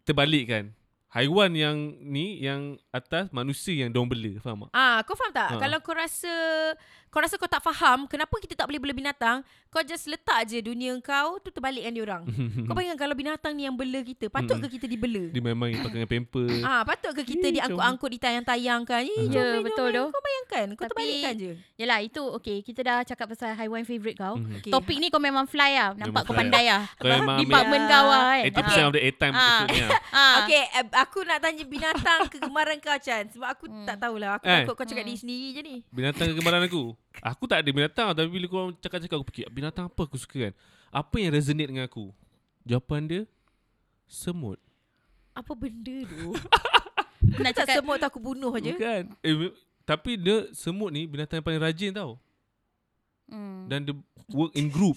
terbalik 0.05 0.45
kan. 0.49 0.65
Haiwan 1.17 1.49
yang 1.51 1.77
ni 1.97 2.37
yang 2.37 2.77
atas 2.93 3.33
manusia 3.33 3.73
yang 3.73 3.89
dong 3.89 4.05
bela. 4.05 4.37
Faham 4.37 4.69
tak? 4.69 4.71
Ah, 4.71 5.01
kau 5.01 5.17
faham 5.17 5.33
tak? 5.33 5.49
Ha. 5.49 5.57
Kalau 5.57 5.77
kau 5.81 5.97
rasa 5.97 6.29
kau 7.07 7.23
rasa 7.23 7.39
kau 7.39 7.49
tak 7.49 7.63
faham 7.63 8.05
kenapa 8.05 8.37
kita 8.37 8.53
tak 8.53 8.69
boleh 8.69 8.77
bela 8.77 8.93
binatang, 8.93 9.41
kau 9.71 9.81
just 9.81 10.05
letak 10.05 10.45
je 10.45 10.59
dunia 10.59 10.93
kau 11.01 11.41
tu 11.41 11.49
terbalikkan 11.49 11.89
dia 11.89 12.03
orang. 12.05 12.23
kau 12.69 12.75
bayangkan 12.77 12.99
kalau 12.99 13.15
binatang 13.17 13.57
ni 13.57 13.65
yang 13.65 13.73
bela 13.73 13.97
kita, 14.05 14.29
patut 14.29 14.61
ke 14.61 14.77
kita 14.77 14.85
dibela? 14.85 15.25
Dia 15.33 15.41
memang 15.41 15.73
pakai 15.73 15.97
dengan 15.97 16.09
pamper. 16.09 16.45
Ah, 16.67 16.85
patut 16.85 17.15
ke 17.15 17.23
kita 17.25 17.49
diangkut-angkut 17.49 18.09
ditayang-tayangkan? 18.13 19.01
Eh, 19.01 19.25
Ya, 19.27 19.33
jom, 19.33 19.65
betul 19.65 19.87
tu. 19.89 20.05
Kau 20.13 20.21
bayangkan, 20.21 20.65
kau 20.75 20.85
Tapi- 20.85 20.93
terbalikkan 20.93 21.33
je. 21.33 21.51
Yalah 21.79 21.99
itu 22.03 22.21
okay. 22.29 22.61
Kita 22.61 22.85
dah 22.85 22.97
cakap 23.01 23.33
pasal 23.33 23.55
haiwan 23.55 23.81
favourite 23.81 24.19
kau. 24.19 24.37
Mhm. 24.37 24.61
Okay. 24.61 24.69
Topik 24.69 24.97
ni 24.99 25.07
kau 25.09 25.17
memang 25.17 25.49
fly 25.49 25.73
lah. 25.73 25.89
Nampak 25.95 26.11
Memang 26.11 26.23
kau 26.27 26.35
pandai 26.35 26.65
memang 26.67 27.37
ambil 27.39 27.41
Department 27.41 27.83
kau 27.87 28.05
kan. 28.05 28.41
80% 28.45 28.83
of 28.83 28.93
the 28.93 29.01
airtime 29.01 29.33
Ah. 29.33 29.63
Ah. 30.11 30.35
Okay, 30.43 30.63
eh, 30.69 30.85
aku 31.07 31.23
nak 31.23 31.39
tanya 31.39 31.63
binatang 31.63 32.27
kegemaran 32.27 32.77
kau 32.77 32.93
Chan 32.97 33.31
Sebab 33.31 33.47
aku 33.47 33.65
Hmm. 33.65 33.83
tak 33.83 33.97
tahulah 33.97 34.35
Aku 34.35 34.45
Eh. 34.45 34.61
takut 34.61 34.75
kau 34.75 34.83
cakap 34.83 35.01
Hmm. 35.01 35.09
diri 35.09 35.17
sendiri 35.17 35.47
je 35.49 35.61
ni 35.61 35.75
Binatang 35.87 36.27
kegemaran 36.29 36.61
aku. 36.61 36.91
Aku 37.17 37.43
tak 37.45 37.59
ada 37.59 37.69
binatang 37.69 38.11
tapi 38.11 38.27
bila 38.27 38.45
kau 38.45 38.69
cakap-cakap 38.75 39.15
aku 39.15 39.27
fikir 39.27 39.47
binatang 39.47 39.87
apa 39.87 40.01
aku 40.01 40.15
suka 40.15 40.51
kan. 40.51 40.53
Apa 40.89 41.15
yang 41.17 41.31
resonate 41.31 41.67
dengan 41.67 41.83
aku? 41.83 42.11
Jawapan 42.61 43.01
dia 43.03 43.21
semut. 44.05 44.59
Apa 45.31 45.51
benda 45.53 45.97
tu? 46.05 46.35
Nak 47.43 47.53
cakap 47.53 47.79
semut 47.79 47.97
tu 47.97 48.05
aku 48.05 48.19
bunuh 48.19 48.53
je 48.57 48.73
Bukan. 48.73 49.03
Eh, 49.19 49.33
tapi 49.83 50.15
dia 50.15 50.47
semut 50.51 50.89
ni 50.89 51.03
binatang 51.03 51.39
yang 51.39 51.45
paling 51.45 51.61
rajin 51.61 51.91
tau. 51.91 52.19
Hmm. 53.27 53.67
Dan 53.67 53.83
dia 53.83 53.95
work 54.29 54.51
in 54.53 54.67
group. 54.67 54.95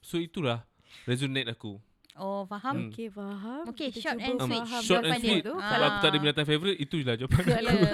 So 0.00 0.16
itulah 0.16 0.64
resonate 1.02 1.48
aku. 1.48 1.80
Oh 2.16 2.42
faham. 2.44 2.74
Hmm. 2.76 2.88
Okay 2.88 3.08
faham 3.08 3.62
Okay, 3.66 3.88
Kita 3.90 3.98
short 4.00 4.16
cuba 4.16 4.24
and 4.24 4.36
Um, 4.36 4.46
sweet. 4.46 4.62
faham 4.62 4.82
short 4.82 5.02
and 5.04 5.18
sweet. 5.18 5.42
tu. 5.42 5.52
Ah. 5.52 5.66
Kalau 5.66 5.84
aku 5.84 5.98
tak 5.98 6.08
ada 6.08 6.18
binatang 6.20 6.46
favourite, 6.46 6.78
itu 6.78 6.94
je 6.94 7.04
lah 7.04 7.16
jawapan 7.16 7.42
aku. 7.42 7.86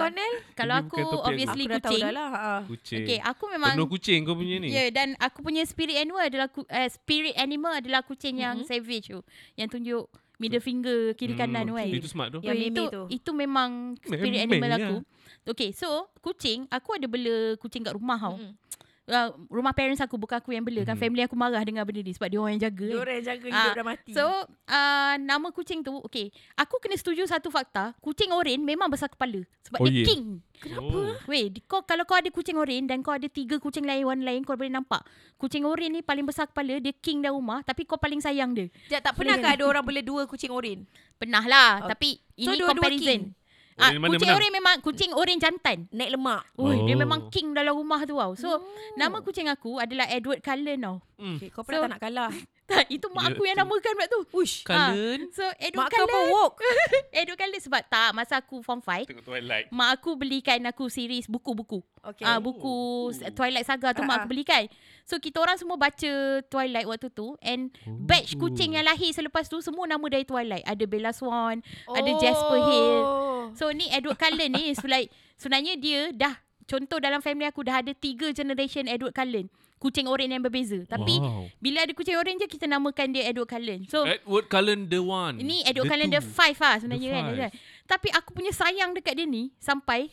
Kalau 0.53 0.75
aku 0.77 0.97
topik 1.01 1.17
aku. 1.17 1.17
obviously 1.25 1.65
Aku 1.65 1.71
dah 1.71 1.81
tahu 1.81 1.91
kucing. 1.91 2.03
dah 2.03 2.13
lah 2.13 2.29
ha. 2.29 2.53
Kucing. 2.63 3.03
Okay, 3.03 3.19
aku 3.19 3.45
memang 3.49 3.73
Penuh 3.73 3.89
kucing 3.89 4.21
kau 4.23 4.35
punya 4.35 4.57
ni. 4.57 4.69
Ya 4.69 4.77
yeah, 4.77 4.89
dan 4.91 5.09
aku 5.17 5.41
punya 5.41 5.63
spirit 5.65 5.97
animal 5.97 6.21
adalah 6.23 6.47
ku, 6.47 6.61
uh, 6.63 6.89
spirit 6.91 7.33
animal 7.35 7.73
adalah 7.73 8.01
kucing 8.03 8.37
yang 8.37 8.61
Mhm. 8.61 8.67
savage 8.67 9.09
tu. 9.09 9.25
Yang 9.55 9.69
tunjuk 9.75 10.03
middle 10.37 10.61
finger 10.61 10.99
kiri 11.15 11.33
kanan 11.35 11.65
tu 11.65 11.75
kan. 11.75 11.89
Itu 11.91 12.05
smart 12.07 12.29
tu. 12.31 12.41
Yang 12.41 12.53
Weh, 12.55 12.63
meme 12.63 12.71
itu, 12.71 12.85
tu. 12.87 13.03
Itu 13.11 13.31
memang 13.33 13.71
spirit 13.99 14.41
animal 14.43 14.69
lah. 14.69 14.79
aku. 14.83 14.97
Okay, 15.47 15.73
so 15.73 15.89
kucing, 16.21 16.69
aku 16.69 16.93
ada 16.93 17.07
bela 17.07 17.57
kucing 17.57 17.81
kat 17.81 17.93
rumah 17.93 18.17
tau. 18.17 18.37
Mm-mm. 18.37 18.53
Uh, 19.11 19.35
rumah 19.51 19.75
parents 19.75 19.99
aku, 19.99 20.15
bukan 20.15 20.39
aku 20.39 20.55
yang 20.55 20.63
bela. 20.63 20.87
Kan 20.87 20.95
Mhm. 20.95 21.03
family 21.03 21.23
aku 21.27 21.35
marah 21.35 21.59
dengar 21.61 21.83
benda 21.83 21.99
ni 21.99 22.15
sebab 22.15 22.31
dia 22.31 22.39
orang 22.39 22.55
yang 22.55 22.65
jaga. 22.71 22.87
Dia 22.87 23.01
orang 23.01 23.15
yang 23.19 23.27
jaga 23.27 23.47
Ah, 23.47 23.55
hidup 23.59 23.75
dah 23.75 23.85
mati 23.85 24.11
So, 24.15 24.25
uh, 24.71 25.15
nama 25.19 25.51
kucing 25.51 25.83
tu, 25.83 25.91
okay. 26.01 26.31
Aku 26.55 26.79
kena 26.79 26.95
setuju 26.95 27.27
satu 27.27 27.51
fakta. 27.51 27.91
Kucing 27.99 28.31
oren 28.31 28.63
memang 28.63 28.87
besar 28.87 29.11
kepala. 29.11 29.43
Sebab 29.67 29.79
Oh, 29.79 29.85
dia 29.85 29.93
yeah. 29.93 30.07
king. 30.07 30.39
Kenapa? 30.57 30.95
Oh. 30.95 31.17
Weh, 31.27 31.51
kau 31.65 31.83
kalau 31.83 32.05
kau 32.05 32.15
ada 32.15 32.29
kucing 32.29 32.55
oren 32.55 32.85
dan 32.85 33.01
kau 33.01 33.11
ada 33.11 33.27
tiga 33.27 33.57
kucing 33.57 33.83
lain 33.83 34.05
warna 34.05 34.23
lain, 34.23 34.47
kau 34.47 34.55
boleh 34.55 34.71
nampak. 34.71 35.03
Kucing 35.35 35.65
oren 35.65 35.91
ni 35.91 36.01
paling 36.01 36.23
besar 36.23 36.47
kepala, 36.47 36.79
dia 36.79 36.95
king 36.95 37.19
dalam 37.19 37.41
rumah, 37.41 37.67
tapi 37.67 37.83
kau 37.83 37.97
paling 37.97 38.21
sayang 38.21 38.53
dia. 38.53 38.71
Sekejap, 38.87 39.03
tak 39.03 39.15
pernah 39.17 39.37
ke 39.37 39.49
ada 39.49 39.65
orang 39.65 39.83
bela 39.83 40.01
dua 40.01 40.23
kucing 40.25 40.53
oren? 40.53 40.87
Pernah 41.17 41.45
lah, 41.45 41.71
Oh. 41.83 41.89
tapi 41.89 42.23
So, 42.37 42.47
ini 42.47 42.61
dua-dua 42.61 42.87
comparison. 42.87 43.09
king? 43.09 43.23
Ah, 43.81 43.91
mana 43.97 44.15
kucing 44.15 44.31
oren 44.31 44.53
memang 44.53 44.77
kucing 44.85 45.13
oren 45.17 45.39
jantan. 45.41 45.79
Naik 45.91 46.13
lemak 46.13 46.43
Ui, 46.61 46.85
dia 46.85 46.95
Oh. 46.95 47.01
memang 47.01 47.21
king 47.33 47.57
dalam 47.57 47.73
rumah 47.73 48.05
tu 48.05 48.15
tau. 48.15 48.37
So, 48.37 48.49
Oh. 48.49 48.61
nama 48.95 49.25
kucing 49.25 49.49
aku 49.49 49.81
adalah 49.81 50.05
Edward 50.07 50.45
Cullen 50.45 50.85
tau. 50.85 51.01
Hmm. 51.21 51.37
okay, 51.37 51.49
Kau 51.49 51.61
pernah 51.61 51.79
So- 51.79 51.85
tak 51.85 51.93
nak 51.93 52.01
kalah 52.01 52.33
Tak, 52.71 52.87
itu 52.87 53.03
mak 53.11 53.35
aku 53.35 53.43
yang 53.43 53.59
namakan 53.59 53.93
pula 53.93 54.07
tu. 54.07 54.21
Ush 54.31 54.63
Kalen. 54.63 55.27
So, 55.35 55.43
Edward 55.59 55.85
Mak 55.85 55.91
kau 55.91 56.07
Cullen. 56.07 56.15
pun 56.15 56.23
woke 56.31 56.63
Edward 57.19 57.35
Cullen 57.37 57.59
sebab 57.59 57.83
tak, 57.85 58.15
masa 58.15 58.39
aku 58.39 58.63
form 58.63 58.79
5, 58.79 59.11
Tengok 59.11 59.27
Twilight. 59.27 59.67
mak 59.69 59.91
aku 59.93 60.15
belikan 60.15 60.63
aku 60.63 60.87
series 60.87 61.27
buku-buku. 61.27 61.83
Okay 62.01 62.23
Ah 62.23 62.39
buku 62.39 62.71
Oh. 63.11 63.33
Twilight 63.35 63.67
Saga 63.67 63.91
tu 63.91 64.01
Ah, 64.01 64.07
mak 64.07 64.15
ah. 64.15 64.19
aku 64.23 64.31
belikan. 64.31 64.71
So 65.03 65.19
kita 65.19 65.43
orang 65.43 65.59
semua 65.59 65.75
baca 65.75 66.13
Twilight 66.47 66.87
waktu 66.87 67.11
tu 67.11 67.35
and 67.41 67.75
batch 68.01 68.39
Oh. 68.39 68.47
kucing 68.47 68.79
yang 68.79 68.87
lahir 68.87 69.11
selepas 69.11 69.45
tu 69.45 69.59
semua 69.59 69.85
nama 69.85 70.07
dari 70.07 70.23
Twilight. 70.23 70.63
Ada 70.63 70.85
Bella 70.87 71.11
Swan, 71.11 71.59
ada 71.85 72.11
Jasper 72.17 72.61
Hill. 72.63 72.99
Oh. 73.03 73.45
So 73.53 73.67
ni 73.69 73.91
Edward 73.91 74.15
Cullen 74.17 74.47
ni 74.49 74.71
is 74.71 74.81
like 74.87 75.11
sebenarnya 75.35 75.75
dia 75.75 76.15
dah 76.15 76.39
contoh 76.71 77.03
dalam 77.03 77.19
family 77.19 77.51
aku 77.51 77.67
dah 77.67 77.83
ada 77.83 77.91
tiga 77.91 78.31
generation 78.31 78.87
Edward 78.87 79.11
Cullen. 79.11 79.51
Kucing 79.81 80.07
oren 80.07 80.29
yang 80.29 80.45
berbeza. 80.45 80.85
Tapi 80.87 81.19
wow. 81.19 81.49
bila 81.57 81.83
ada 81.83 81.91
kucing 81.97 82.15
oren 82.15 82.37
je 82.37 82.47
kita 82.47 82.69
namakan 82.71 83.17
dia 83.17 83.27
Edward 83.27 83.51
Cullen. 83.51 83.89
So 83.91 84.07
Edward 84.07 84.47
Cullen 84.47 84.87
the 84.87 85.01
one. 85.03 85.41
ini 85.43 85.65
Edward 85.67 85.89
The 85.89 85.93
Cullen 85.97 86.09
two. 86.13 86.17
the 86.21 86.23
five 86.23 86.59
lah 86.61 86.75
sebenarnya 86.79 87.09
The 87.09 87.17
kan. 87.17 87.25
five. 87.27 87.41
kan. 87.41 87.51
Tapi 87.91 88.09
aku 88.15 88.31
punya 88.37 88.53
sayang 88.55 88.95
dekat 88.95 89.19
dia 89.19 89.27
ni 89.27 89.51
sampai 89.59 90.13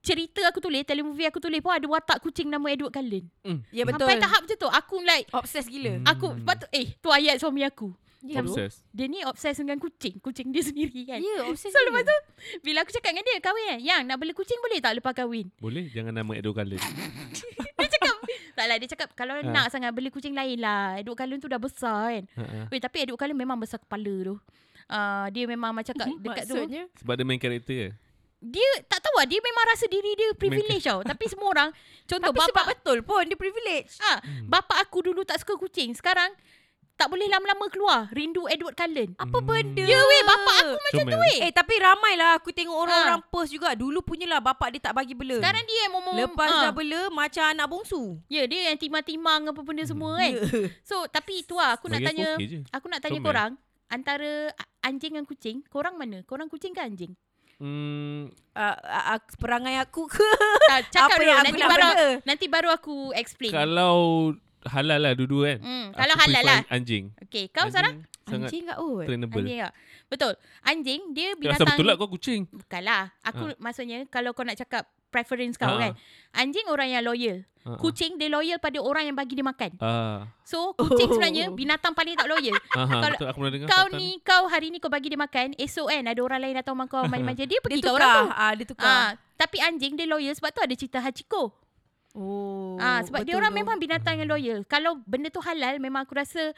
cerita 0.00 0.38
aku 0.48 0.62
tulis, 0.62 0.86
telemovie 0.86 1.26
aku 1.26 1.42
tulis 1.42 1.58
pun 1.58 1.74
ada 1.74 1.86
watak 1.90 2.22
kucing 2.22 2.48
nama 2.48 2.66
Edward 2.72 2.94
Cullen. 2.94 3.26
Ya 3.68 3.84
betul 3.84 4.06
Sampai 4.06 4.16
tahap 4.16 4.40
macam 4.48 4.56
tu. 4.56 4.68
Aku 4.70 4.96
like 5.04 5.26
Obses 5.34 5.66
gila 5.68 6.00
aku 6.08 6.32
lepas 6.32 6.56
tu 6.62 6.66
eh 6.72 6.96
tu 6.98 7.12
ayat 7.12 7.36
suami 7.36 7.68
aku. 7.68 7.92
Ya, 8.28 8.40
Obsessed. 8.40 8.82
Dia 8.90 9.06
ni 9.06 9.22
obses 9.22 9.54
dengan 9.54 9.76
kucing, 9.76 10.18
kucing 10.18 10.50
dia 10.50 10.62
sendiri 10.68 11.02
kan. 11.04 11.18
Ya 11.18 11.46
obses 11.46 11.68
So 11.68 11.78
lepas 11.80 12.02
tu 12.02 12.16
bila 12.60 12.80
aku 12.80 12.90
cakap 12.90 13.10
dengan 13.10 13.24
dia 13.24 13.38
kahwin 13.38 13.64
kan, 13.66 13.78
yang 13.80 14.00
nak 14.02 14.16
beli 14.16 14.32
kucing 14.32 14.58
boleh 14.58 14.78
tak 14.78 14.92
lepas 14.94 15.12
kahwin? 15.12 15.46
Boleh 15.56 15.86
jangan 15.86 16.12
nama 16.12 16.32
Edward 16.32 16.58
Cullen. 16.58 16.78
Dia 17.76 17.88
cakap 17.88 18.14
tak 18.52 18.66
lah 18.66 18.76
dia 18.76 18.88
cakap 18.88 19.08
kalau 19.12 19.36
Ha. 19.36 19.44
nak 19.44 19.68
sangat 19.68 19.92
beli 19.92 20.08
kucing 20.08 20.32
lain 20.32 20.58
lah. 20.58 20.96
Edward 20.96 21.16
Cullen 21.16 21.38
tu 21.38 21.46
dah 21.46 21.56
besar 21.56 22.08
kan. 22.10 22.24
Ha, 22.32 22.42
ha. 22.42 22.58
Weh 22.66 22.78
tapi 22.78 22.96
Edward 23.00 23.20
Cullen 23.20 23.36
memang 23.36 23.56
besar 23.56 23.78
kepala 23.78 24.02
tu. 24.24 24.34
Uh, 24.86 25.26
dia 25.28 25.44
memang 25.44 25.70
macam 25.70 25.92
kat 25.92 26.06
dekat 26.24 26.44
tu. 26.46 26.56
Maksudnya 26.56 26.84
Sebab 26.96 27.14
dia 27.14 27.24
main 27.24 27.38
karakter 27.38 27.76
ke? 27.84 27.90
dia 28.36 28.62
tak 28.86 29.00
tahu 29.00 29.16
lah 29.16 29.26
dia 29.26 29.40
memang 29.40 29.64
rasa 29.66 29.86
diri 29.86 30.12
dia 30.12 30.28
privilege 30.32 30.84
tau. 30.84 31.00
Tapi 31.02 31.24
semua 31.26 31.48
orang 31.48 31.68
contoh 32.04 32.30
Tapi 32.30 32.38
sebab 32.38 32.54
bapak 32.54 32.64
betul 32.70 32.98
pun 33.02 33.22
dia 33.22 33.34
privilege. 33.34 33.96
ah, 33.98 34.20
Hmm. 34.20 34.46
bapak 34.46 34.78
aku 34.78 35.02
dulu 35.02 35.20
tak 35.22 35.36
suka 35.36 35.56
kucing. 35.56 35.92
Sekarang 35.92 36.30
tak 36.96 37.06
boleh 37.06 37.26
lama-lama 37.26 37.68
keluar. 37.68 38.08
Rindu 38.08 38.44
Edward 38.46 38.72
Cullen. 38.72 39.12
Apa 39.14 39.36
Hmm. 39.36 39.46
benda? 39.46 39.84
Ya 39.84 40.00
weh 40.00 40.22
bapak 40.22 40.56
aku 40.58 40.76
macam 40.78 41.02
Comel. 41.02 41.12
tu 41.12 41.18
weh. 41.20 41.38
Eh 41.38 41.50
tapi 41.50 41.74
ramai 41.76 42.12
lah 42.14 42.30
aku 42.34 42.50
tengok 42.50 42.72
orang-orang 42.74 43.20
post 43.26 43.50
juga. 43.50 43.72
Dulu 43.72 44.00
punyalah 44.00 44.40
bapak 44.40 44.72
dia 44.72 44.80
tak 44.82 44.92
bagi 44.92 45.12
bela. 45.12 45.36
Sekarang 45.36 45.62
dia 45.62 45.78
yang 45.78 45.92
mau 45.94 46.10
Lepas 46.10 46.48
ah, 46.50 46.60
dah 46.62 46.72
bela 46.72 47.00
macam 47.10 47.44
anak 47.46 47.66
bongsu. 47.66 48.16
Ya 48.26 48.44
dia 48.44 48.68
yang 48.68 48.76
timang-timang 48.76 49.46
apa 49.46 49.60
benda 49.60 49.84
semua 49.84 50.16
kan. 50.16 50.32
Ya. 50.32 50.40
So 50.82 51.04
tapi 51.06 51.40
tu 51.42 51.54
lah 51.54 51.76
aku 51.76 51.86
nak 51.86 52.00
Bagi 52.00 52.08
tanya 52.10 52.28
aku 52.72 52.86
nak 52.88 53.00
tanya 53.00 53.18
Comel. 53.18 53.26
korang 53.26 53.52
antara 53.86 54.50
anjing 54.80 55.14
dan 55.14 55.22
kucing, 55.22 55.62
korang 55.66 55.94
mana? 55.94 56.24
Korang 56.24 56.48
kucing 56.48 56.72
ke 56.72 56.80
anjing? 56.80 57.12
Hmm, 57.56 58.28
Uh, 58.52 58.76
uh, 59.12 59.20
perangai 59.34 59.76
aku 59.78 60.08
ke? 60.08 60.24
Tak, 60.66 60.88
cakap 60.90 61.08
Apa 61.10 61.16
dulu 61.18 61.24
yang 61.26 61.36
aku 61.36 61.44
nanti 61.46 61.58
nak 61.58 61.68
baru 61.68 61.84
bela? 61.86 62.08
nanti 62.22 62.46
baru 62.46 62.68
aku 62.70 62.96
explain. 63.12 63.52
kalau 63.52 63.96
halal 64.66 64.98
lah 64.98 65.12
dua-dua 65.12 65.42
kan. 65.46 65.58
Aku 65.58 65.96
kalau 65.96 66.14
halal 66.16 66.32
prefer 66.36 66.46
lah. 66.46 66.60
Anjing. 66.68 67.04
Okay, 67.20 67.44
kau 67.48 67.66
Sarah? 67.66 67.92
Anjing 67.92 68.14
Sangat 68.26 68.48
Anjing 68.48 68.64
kat 68.64 68.76
kot. 68.76 69.04
trainable. 69.04 69.38
Anjing 69.40 69.58
tak? 69.60 69.72
Betul. 70.06 70.32
Anjing 70.60 71.00
dia 71.12 71.28
Rasa 71.28 71.38
binatang 71.38 71.66
betul 71.68 71.84
lah 71.84 71.94
kau 71.94 72.08
kucing. 72.08 72.40
Bukanlah. 72.48 73.02
Aku 73.22 73.54
maksudnya 73.56 73.98
kalau 74.06 74.30
kau 74.30 74.42
nak 74.42 74.56
cakap 74.56 74.82
preference 75.08 75.54
kau 75.54 75.66
Ha. 75.68 75.78
kan. 75.80 75.92
Anjing 76.34 76.66
orang 76.66 76.90
yang 76.90 77.02
loyal. 77.02 77.46
Ha, 77.62 77.68
ha. 77.68 77.78
Kucing 77.78 78.14
dia 78.14 78.26
loyal 78.26 78.58
pada 78.58 78.78
orang 78.78 79.04
yang 79.04 79.14
bagi 79.14 79.34
dia 79.34 79.42
makan. 79.42 79.74
Ah, 79.78 80.26
So 80.42 80.74
kucing 80.76 81.06
Oh. 81.08 81.14
sebenarnya 81.16 81.50
binatang 81.50 81.90
paling 81.92 82.14
tak 82.14 82.26
loyal. 82.26 82.54
aha, 82.76 82.94
Kalau 83.00 83.14
betul 83.14 83.26
aku 83.26 83.38
pernah 83.40 83.52
dengar. 83.52 83.68
kau 83.68 83.82
fakta 83.84 83.96
ni 83.96 84.08
kau 84.20 84.42
hari 84.46 84.66
ni 84.68 84.78
kau 84.78 84.86
bagi 84.88 85.08
dia 85.08 85.18
makan, 85.18 85.46
esok 85.56 85.86
kan 85.88 86.04
ada 86.04 86.20
orang 86.20 86.40
lain 86.40 86.54
datang 86.56 86.74
rumah 86.74 86.86
kau 86.86 87.02
manja-manja 87.04 87.42
dia 87.48 87.58
pergi 87.60 87.78
Dia 87.78 87.86
kat 87.86 87.94
orang 87.96 88.06
tu. 88.08 88.18
tukar. 88.20 88.34
Ah, 88.36 88.52
dia 88.52 88.66
tukar. 88.66 88.86
Ah, 88.88 89.10
tapi 89.36 89.56
anjing 89.60 89.94
dia 89.94 90.04
loyal 90.04 90.30
sebab 90.32 90.50
tu 90.50 90.60
ada 90.60 90.74
cerita 90.74 90.98
Hachiko. 91.00 91.54
Oh. 92.16 92.80
Ah, 92.80 93.04
sebab 93.04 93.28
dia 93.28 93.36
orang 93.36 93.52
memang 93.52 93.76
binatang 93.76 94.16
yang 94.16 94.32
loyal. 94.32 94.64
Kalau 94.64 94.96
benda 95.04 95.28
tu 95.28 95.44
halal 95.44 95.76
memang 95.76 96.08
aku 96.08 96.16
rasa 96.16 96.56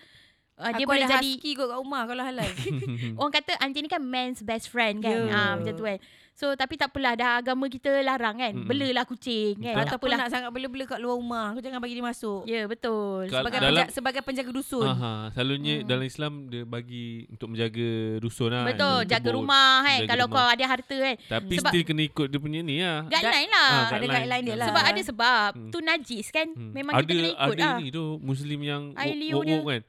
uh, 0.54 0.70
dia 0.70 0.86
aku 0.86 0.94
boleh 0.94 1.06
ada 1.10 1.18
jadi 1.18 1.30
husky 1.34 1.58
kot 1.58 1.66
kat 1.66 1.78
rumah 1.82 2.02
kalau 2.06 2.22
halal. 2.22 2.46
orang 3.18 3.32
kata 3.34 3.52
anjing 3.58 3.84
ni 3.84 3.90
kan 3.90 3.98
man's 3.98 4.40
best 4.46 4.70
friend 4.70 5.02
kan. 5.02 5.26
Ya. 5.26 5.34
Ah 5.34 5.52
macam 5.58 5.74
tu 5.74 5.82
kan. 5.82 5.98
So 6.38 6.54
tapi 6.54 6.78
tak 6.78 6.94
apalah 6.94 7.12
dah 7.12 7.30
agama 7.36 7.66
kita 7.66 7.90
larang 7.98 8.38
kan. 8.38 8.54
Mm-mm. 8.54 8.70
Belalah 8.70 9.02
kucing 9.02 9.58
kan. 9.58 9.74
Betul. 9.74 9.74
Tak 9.74 9.82
tak 9.82 9.90
apa 9.90 9.98
apalah. 9.98 10.16
nak 10.16 10.30
sangat 10.30 10.50
bela-bela 10.50 10.84
kat 10.86 10.98
luar 10.98 11.18
rumah. 11.18 11.46
Kau 11.50 11.58
jangan 11.58 11.80
bagi 11.82 11.94
dia 11.94 12.04
masuk. 12.04 12.40
Ya 12.46 12.62
betul. 12.64 13.26
Kal- 13.26 13.42
Sebagai, 13.42 13.58
dalam- 13.58 13.74
penjaga, 13.74 13.90
sebagai 13.90 14.22
penjaga 14.22 14.50
dusun. 14.52 14.86
Aha, 14.86 15.34
selalunya 15.34 15.74
Hmm. 15.76 15.86
dalam 15.90 16.04
Islam 16.04 16.32
dia 16.46 16.62
bagi 16.62 17.06
untuk 17.26 17.48
menjaga 17.50 17.88
rusun 18.22 18.48
lah. 18.48 18.64
Betul, 18.64 18.86
Untuk 18.94 19.10
jaga 19.10 19.18
kebun. 19.24 19.34
rumah 19.36 19.70
kan. 19.80 19.98
jaga 19.98 20.08
Kalau 20.08 20.24
rumah. 20.24 20.38
kau 20.38 20.54
ada 20.54 20.64
harta 20.64 20.96
kan. 20.96 21.14
Tapi 21.18 21.54
sebab- 21.58 21.72
still 21.74 21.84
kena 21.84 22.02
ikut 22.04 22.26
dia 22.28 22.38
punya 22.38 22.60
ni 22.62 22.76
lah. 22.78 22.98
Guideline 23.04 23.50
lah. 23.50 23.58
Ah, 23.58 23.74
ada 23.74 23.82
guideline. 23.90 24.14
guideline 24.14 24.44
dia 24.44 24.54
lah. 24.54 24.66
Sebab 24.70 24.82
ada 24.84 25.00
sebab 25.02 25.48
Hmm. 25.52 25.70
tu 25.74 25.78
najis 25.80 26.26
kan. 26.30 26.46
Hmm. 26.48 26.70
Memang 26.70 26.92
ada, 26.94 27.02
kita 27.02 27.12
kena 27.12 27.28
ikut 27.28 27.50
ada 27.50 27.64
lah. 27.64 27.76
ni 27.76 27.86
tu 27.90 28.04
Muslim 28.20 28.60
yang 28.62 28.82
wok-wok 28.94 29.64
kan. 29.66 29.82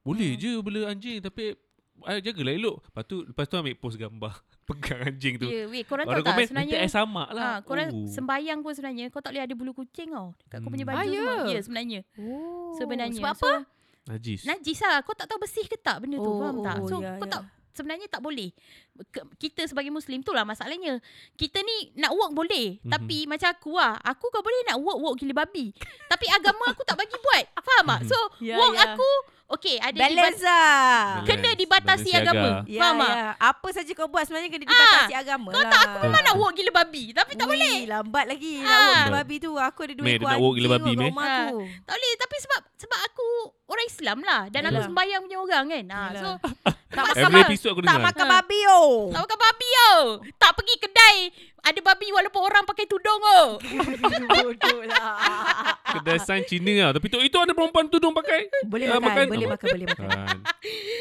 Boleh 0.00 0.30
Hmm. 0.30 0.38
je 0.38 0.50
bela 0.60 0.80
anjing 0.86 1.18
tapi 1.18 1.58
jagalah 2.20 2.52
elok. 2.52 2.76
Lepas 2.84 3.02
tu, 3.04 3.16
lepas 3.24 3.44
tu 3.44 3.54
ambil 3.56 3.74
post 3.74 3.96
gambar. 3.96 4.34
Pegang 4.62 5.00
anjing 5.08 5.34
tu. 5.36 5.46
Ya, 5.46 5.66
weh, 5.66 5.82
korang 5.82 6.06
Orang 6.06 6.16
tahu 6.16 6.24
tak 6.24 6.34
komen, 6.34 6.46
sebenarnya 6.46 6.74
air 6.78 6.88
samak 6.88 7.28
lah. 7.30 7.42
Ha, 7.42 7.58
korang 7.60 7.88
Oh. 7.90 8.06
sembayang 8.06 8.58
pun 8.60 8.72
sebenarnya 8.72 9.04
kau 9.08 9.18
tak 9.18 9.30
boleh 9.30 9.42
ada 9.42 9.54
bulu 9.54 9.72
kucing 9.72 10.08
tau. 10.08 10.30
Dekat 10.40 10.58
kau 10.58 10.70
punya 10.70 10.84
Hmm. 10.84 10.92
baju 10.92 10.98
Ah, 10.98 11.04
ya? 11.04 11.12
semua. 11.12 11.34
Ya 11.48 11.60
sebenarnya. 11.60 12.00
Oh. 12.14 12.72
Sebenarnya. 12.74 13.18
Sebab 13.18 13.34
So, 13.34 13.42
apa? 13.42 13.52
Najis. 14.04 14.40
Najis 14.42 14.78
lah. 14.80 14.98
Kau 15.00 15.12
tak 15.12 15.26
tahu 15.26 15.38
bersih 15.38 15.64
ke 15.64 15.76
tak 15.76 15.98
benda 15.98 16.16
tu. 16.16 16.26
Oh, 16.26 16.38
faham 16.38 16.56
tak? 16.60 16.76
oh, 16.76 16.86
So 16.86 16.96
ya, 16.98 17.14
kau 17.16 17.26
ya. 17.26 17.32
tak 17.32 17.42
sebenarnya 17.72 18.06
tak 18.06 18.20
boleh. 18.20 18.50
Ke- 19.08 19.24
Kita 19.36 19.64
sebagai 19.64 19.88
Muslim 19.88 20.20
tu 20.20 20.30
lah 20.30 20.42
masalahnya. 20.42 21.00
Kita 21.32 21.58
ni 21.58 21.76
nak 21.94 22.12
work 22.12 22.32
boleh. 22.34 22.76
Mhm. 22.78 22.88
Tapi 22.88 23.24
macam 23.24 23.48
aku 23.48 23.72
lah. 23.74 23.96
Aku 24.02 24.28
kau 24.28 24.40
boleh 24.40 24.62
nak 24.64 24.78
work-work 24.78 25.16
gila 25.16 25.34
babi. 25.38 25.72
tapi 26.06 26.26
agama 26.28 26.68
aku 26.68 26.82
tak 26.82 26.94
bagi 26.94 27.16
buat. 27.16 27.44
Faham 27.58 27.86
tak? 27.88 28.00
So 28.04 28.18
Ya, 28.38 28.54
work 28.54 28.74
ya. 28.74 28.92
aku 28.92 29.08
okay 29.48 29.76
ada 29.78 29.96
Balance 29.96 30.36
dibat- 30.36 30.44
lah. 30.44 31.24
Kena 31.24 31.50
dibatasi 31.52 32.10
Balance 32.10 32.24
agama. 32.26 32.48
Ya, 32.66 32.80
Faham 32.80 32.96
tak? 32.98 33.10
ya. 33.10 33.24
Apa 33.38 33.68
saja 33.70 33.90
kau 33.92 34.06
buat 34.06 34.22
sebenarnya 34.22 34.50
kena 34.50 34.64
dibatasi 34.66 35.12
agama 35.14 35.48
Kau 35.48 35.56
lah. 35.58 35.70
tak 35.70 35.80
aku 35.82 35.96
memang 36.02 36.22
nak 36.22 36.36
work 36.36 36.52
gila 36.52 36.72
babi. 36.74 37.04
Tapi 37.12 37.32
tak 37.32 37.46
Ui, 37.46 37.50
boleh. 37.50 37.76
lambat 37.86 38.24
lagi 38.28 38.52
nak 38.58 38.68
Ah. 38.68 38.80
work 38.82 38.96
gila 39.00 39.14
babi 39.16 39.36
tu. 39.38 39.50
Aku 39.54 39.80
ada 39.80 39.92
dua 39.94 40.04
ekor 40.06 40.20
dia 40.20 40.28
nak 40.28 40.42
work 40.42 40.54
gila 40.54 40.68
babi, 40.70 40.90
Meh. 40.92 41.10
Ah. 41.10 41.24
aku. 41.48 41.58
Tak 41.82 41.94
boleh 41.94 42.12
tapi 42.18 42.36
sebab 42.38 42.60
sebab 42.76 42.98
aku 43.00 43.26
orang 43.66 43.86
Islam 43.86 44.18
lah 44.20 44.42
dan 44.46 44.62
aku 44.62 44.74
Yalah. 44.74 44.86
sembahyang 44.86 45.20
punya 45.22 45.38
orang 45.38 45.64
kan. 45.66 45.84
Ha, 45.88 46.00
so. 46.12 46.28
Tak 46.92 47.08
makan, 47.08 47.24
Every 47.24 47.40
ba- 47.40 47.48
episode 47.48 47.72
aku 47.72 47.80
tak 47.82 48.00
makan 48.04 48.26
Ha. 48.26 48.32
babi 48.34 48.60
oh. 48.68 48.81
Tak 49.08 49.22
makan 49.22 49.38
babi 49.38 49.68
tau. 49.72 50.00
Tak 50.34 50.52
pergi 50.54 50.74
kedai 50.78 51.16
ada 51.62 51.80
babi 51.80 52.10
walaupun 52.10 52.42
orang 52.42 52.64
pakai 52.64 52.84
tudung 52.84 53.22
oh. 53.36 53.54
Bodoh 54.28 54.80
lah. 54.84 55.14
Kedai 55.94 56.18
sains 56.18 56.46
Cina 56.46 56.72
lah. 56.82 56.92
Tapi 56.92 57.06
tu 57.06 57.18
itu 57.18 57.36
ada 57.36 57.52
perempuan 57.52 57.86
tudung 57.86 58.10
pakai. 58.10 58.48
Boleh 58.64 58.88
Ah, 58.88 58.96
makan, 58.96 59.04
makan. 59.04 59.26
boleh 59.28 59.46
Ah, 59.46 59.52
makan, 59.52 59.66
boleh 59.70 59.86
makan. 59.88 60.08
Kan. 60.08 60.38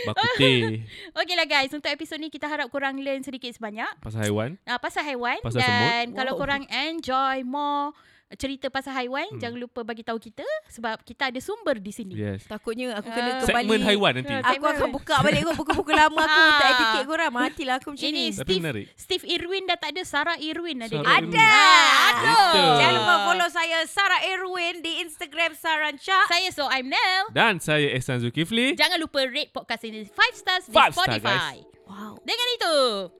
Baku 0.06 0.26
teh. 0.36 0.62
Okay 1.18 1.36
lah 1.36 1.48
guys, 1.48 1.72
untuk 1.72 1.88
episod 1.88 2.18
ni 2.18 2.28
kita 2.28 2.46
harap 2.46 2.68
korang 2.68 2.96
learn 2.96 3.22
sedikit 3.22 3.50
sebanyak 3.50 3.90
Pasal 4.00 4.22
haiwan. 4.22 4.60
uh, 4.64 4.78
pasal 4.78 5.02
haiwan 5.04 5.40
Pasal 5.42 5.60
dan 5.60 5.72
semut. 6.06 6.18
kalau 6.18 6.32
Wow. 6.32 6.40
korang 6.40 6.64
enjoy 6.68 7.42
more 7.42 7.96
cerita 8.34 8.68
pasal 8.68 8.94
haiwan, 8.94 9.28
Hmm. 9.28 9.40
jangan 9.40 9.58
lupa 9.58 9.82
bagi 9.82 10.02
tahu 10.02 10.18
kita 10.18 10.44
sebab 10.68 11.02
kita 11.02 11.28
ada 11.28 11.38
sumber 11.38 11.78
di 11.78 11.90
sini. 11.90 12.14
Yes. 12.14 12.46
Takutnya 12.46 12.92
Ah. 12.92 13.00
aku 13.00 13.08
kena 13.08 13.32
kembali. 13.40 13.48
Segmen 13.64 13.82
haiwan 13.82 14.12
nanti. 14.14 14.34
Ah, 14.34 14.52
Aku 14.52 14.66
akan 14.66 14.90
buka 14.90 15.16
balik 15.20 15.42
kot 15.44 15.56
buku-buku 15.58 15.92
lama 15.92 16.20
aku 16.20 16.40
Ah. 16.44 16.58
tak 16.58 16.70
educate 16.72 17.06
korang. 17.06 17.32
Matilah 17.32 17.76
aku 17.78 17.90
macam 17.92 18.04
Ini 18.04 18.14
ni. 18.14 18.26
Steve 18.32 18.60
menarik. 18.60 18.86
Steve 18.94 19.24
Irwin 19.26 19.64
dah 19.64 19.76
tak 19.76 19.90
ada, 19.92 20.02
Sarah 20.04 20.38
Irwin 20.38 20.78
ada. 20.80 20.92
Sarah 20.94 21.20
dia. 21.20 21.22
Irwin. 21.22 21.40
Ada. 21.42 22.42
Jangan 22.78 22.94
lupa 22.96 23.16
follow 23.26 23.50
saya 23.50 23.78
Sarah 23.86 24.22
Erwin 24.26 24.76
di 24.80 25.02
Instagram 25.02 25.52
Saran 25.54 25.96
Shah. 25.98 26.26
Saya 26.28 26.50
so 26.50 26.68
I'm 26.68 26.88
Nell. 26.88 27.24
Dan 27.32 27.58
saya 27.58 27.92
Ehsan 27.92 28.20
Zulkifli. 28.20 28.74
Jangan 28.74 28.98
lupa 28.98 29.24
rate 29.24 29.50
podcast 29.50 29.84
ini 29.84 30.04
5 30.04 30.12
stars 30.34 30.64
di 30.66 30.72
Five 30.72 30.92
star, 30.92 31.18
Spotify. 31.18 31.56
Wow. 31.92 32.16
Dengan 32.24 32.48
itu, 32.56 32.76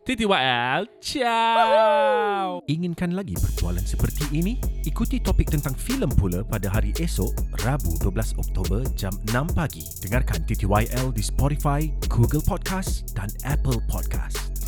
TTYL. 0.08 0.82
Ciao. 1.04 2.64
Inginkan 2.72 3.12
lagi 3.12 3.36
pertualan 3.36 3.84
seperti 3.84 4.24
ini? 4.32 4.56
Ikuti 4.88 5.20
topik 5.20 5.52
tentang 5.52 5.76
filem 5.76 6.08
pula 6.08 6.40
pada 6.48 6.72
hari 6.72 6.96
esok, 6.96 7.36
Rabu 7.68 8.00
12 8.00 8.40
Oktober 8.40 8.88
jam 8.96 9.12
6 9.28 9.52
pagi. 9.52 9.84
Dengarkan 10.08 10.48
TTYL 10.48 11.12
di 11.12 11.20
Spotify, 11.20 11.92
Google 12.08 12.40
Podcast 12.48 13.12
dan 13.12 13.28
Apple 13.44 13.84
Podcast. 13.92 14.61